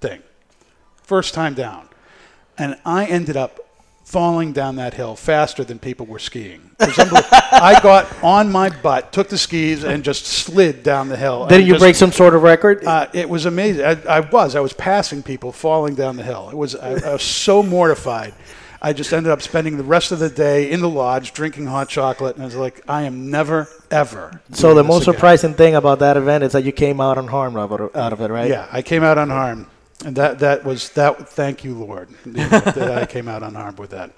[0.00, 0.22] thing,
[1.02, 1.88] first time down,
[2.58, 3.60] and I ended up
[4.12, 6.70] falling down that hill faster than people were skiing.
[6.78, 7.28] It was unbelievable.
[7.32, 11.46] I got on my butt, took the skis, and just slid down the hill.
[11.46, 12.84] Didn't you just- break some sort of record?
[12.84, 13.86] uh, it was amazing.
[13.86, 14.54] I, I was.
[14.54, 16.50] I was passing people falling down the hill.
[16.52, 16.76] It was.
[16.76, 18.34] I, I was so mortified.
[18.84, 21.88] I just ended up spending the rest of the day in the lodge drinking hot
[21.88, 24.42] chocolate, and I was like, I am never ever.
[24.52, 25.14] so the most again.
[25.14, 28.50] surprising thing about that event is that you came out unharmed out of it, right?
[28.50, 29.66] Yeah, I came out unharmed,
[30.04, 31.28] and that that was that.
[31.28, 34.12] Thank you, Lord, that I came out unharmed with that.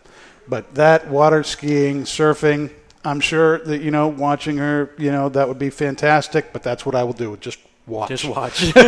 [0.47, 2.71] But that water skiing, surfing,
[3.05, 6.53] I'm sure that you know, watching her, you know, that would be fantastic.
[6.53, 7.37] But that's what I will do.
[7.39, 8.09] Just watch.
[8.09, 8.75] Just watch.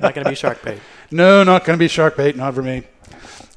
[0.00, 0.80] Not going to be shark bait.
[1.10, 2.36] No, not going to be shark bait.
[2.36, 2.84] Not for me.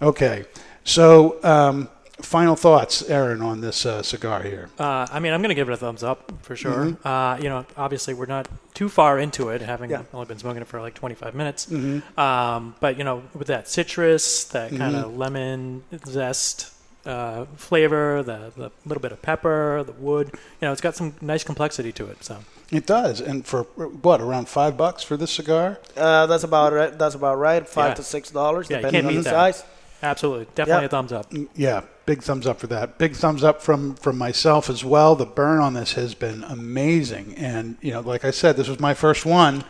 [0.01, 0.45] Okay.
[0.83, 1.89] So, um,
[2.25, 4.69] final thoughts, Aaron, on this uh, cigar here.
[4.79, 6.85] Uh, I mean, I'm going to give it a thumbs up for sure.
[6.85, 7.07] Mm-hmm.
[7.07, 10.03] Uh, you know, obviously we're not too far into it, having Yeah.
[10.13, 11.65] only been smoking it for like 25 minutes.
[11.67, 12.19] Mm-hmm.
[12.19, 16.71] Um, but you know, with that citrus, that kind of lemon zest
[17.05, 21.13] uh, flavor, the the little bit of pepper, the wood, you know, it's got some
[21.21, 22.23] nice complexity to it.
[22.23, 22.39] So
[22.71, 25.79] It does, and for what around five bucks for this cigar?
[25.97, 26.97] Uh, that's about right.
[26.97, 27.67] That's about right.
[27.67, 27.95] Five Yeah.
[27.95, 29.29] to six dollars, Yeah, depending on the that.
[29.29, 29.63] size.
[30.03, 30.85] Absolutely, definitely Yeah.
[30.85, 31.33] a thumbs up.
[31.55, 32.97] Yeah, big thumbs up for that.
[32.97, 35.15] Big thumbs up from from myself as well.
[35.15, 38.79] The burn on this has been amazing, and you know, like I said, this was
[38.79, 39.63] my first one,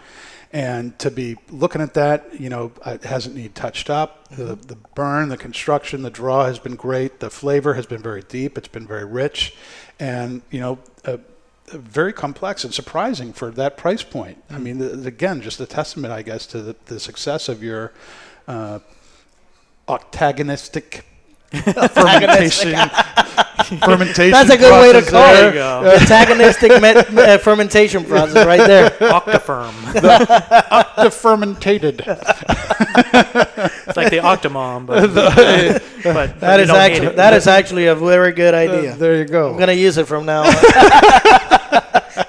[0.51, 4.27] and to be looking at that, you know, it hasn't need touched up.
[4.29, 7.19] The the burn, the construction, the draw has been great.
[7.19, 8.57] The flavor has been very deep.
[8.57, 9.55] It's been very rich,
[9.99, 10.79] and you know.
[11.05, 11.17] Uh,
[11.71, 14.37] very complex and surprising for that price point.
[14.51, 17.93] I mean, th again, just a testament, I guess, to the, the success of your
[18.47, 18.79] uh,
[19.87, 21.01] octagonistic
[21.53, 22.73] fermentation.
[23.79, 24.31] fermentation.
[24.31, 25.49] That's a good way to process call there.
[25.49, 25.53] it.
[25.53, 25.91] There go.
[25.99, 28.89] Antagonistic met, uh, fermentation process, right there.
[28.99, 29.73] Octafirm.
[31.03, 31.99] The fermentated.
[32.07, 37.15] it's like the Octomom, but, but That you is actually it.
[37.17, 38.95] that is actually a very good idea.
[38.95, 39.51] there you go.
[39.53, 40.53] I'm gonna use it from now on.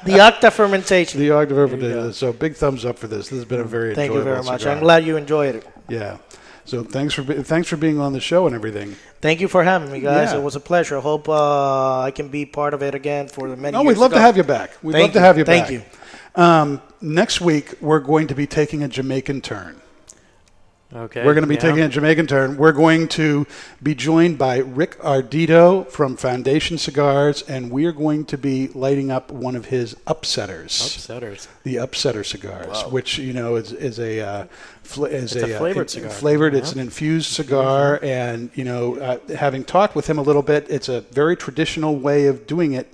[0.05, 1.19] the octa fermentation.
[1.21, 2.15] the octave fermented.
[2.15, 3.29] So big thumbs up for this.
[3.29, 4.61] This has been a very Thank you very much.
[4.61, 4.75] cigar.
[4.77, 5.67] I'm glad you enjoyed it.
[5.89, 6.19] Yeah.
[6.67, 8.97] So thanks for thanks for being on the show and everything.
[9.21, 10.33] Thank you for having me, guys.
[10.33, 10.39] Yeah.
[10.39, 10.97] It was a pleasure.
[10.99, 13.99] I hope uh, I can be part of it again for the many No, we'd
[13.99, 14.23] love to come.
[14.23, 14.71] have you back.
[14.83, 15.69] We'd Thank love to have you Thank back.
[15.69, 16.43] Thank you.
[16.43, 19.81] Um, next week we're going to be taking a Jamaican turn.
[20.95, 21.25] Okay.
[21.25, 21.61] We're going to be yeah.
[21.61, 22.57] taking a Jamaican turn.
[22.57, 23.49] We're going to
[23.83, 29.11] be joined by Rick Ardito from Foundation Cigars, and we are going to be lighting
[29.11, 30.71] up one of his upsetters.
[30.71, 31.49] Upsetters.
[31.65, 34.47] The upsetter cigars, which you know is is a uh,
[34.85, 36.11] fl- is It's a uh, flavored it- cigar.
[36.11, 36.55] Flavored.
[36.55, 40.67] It's an infused cigar, and you know, uh, having talked with him a little bit,
[40.71, 42.93] it's a very traditional way of doing it.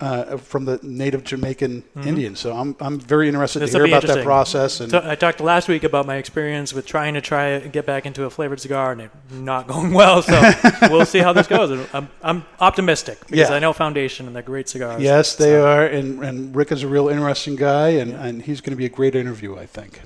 [0.00, 4.02] Uh, from the native Jamaican Indians, so I'm I'm very interested This to hear about
[4.02, 4.80] that process.
[4.80, 7.86] And So I talked last week about my experience with trying to try and get
[7.86, 10.20] back into a flavored cigar and it not going well.
[10.20, 10.52] So
[10.90, 11.88] we'll see how this goes.
[11.94, 13.54] I'm, I'm optimistic because Yeah.
[13.54, 15.00] I know Foundation and they're great cigars.
[15.00, 18.60] Yes, they So are, and, and Rick is a real interesting guy, and, and he's
[18.60, 20.00] going to be a great interview, I think.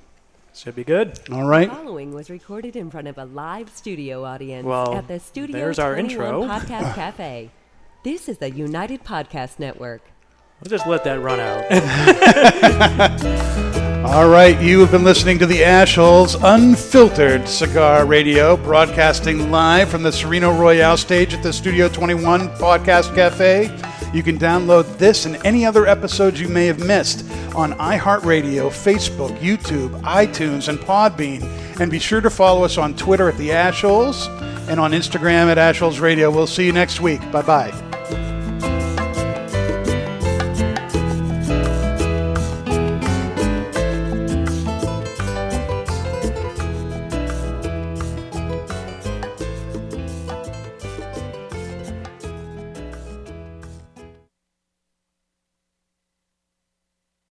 [0.54, 1.18] Should be good.
[1.32, 1.70] All right.
[1.70, 5.78] Following was recorded in front of a live studio audience Well, at the Studio there's
[5.78, 6.42] our intro.
[6.44, 7.50] Podcast Cafe.
[8.02, 10.02] This is the United Podcast Network.
[10.62, 11.64] I'll just let that run out.
[14.06, 20.02] All right, you have been listening to the Ashholes Unfiltered Cigar Radio, broadcasting live from
[20.02, 23.64] the Sereno Royale stage at the Studio 21 Podcast Cafe.
[24.14, 29.36] You can download this and any other episodes you may have missed on iHeartRadio, Facebook,
[29.38, 31.42] YouTube, iTunes, and Podbean.
[31.80, 34.28] And be sure to follow us on Twitter at the Ashholes
[34.68, 36.30] and on Instagram at Ashholes Radio.
[36.30, 37.20] We'll see you next week.
[37.30, 37.87] Bye bye.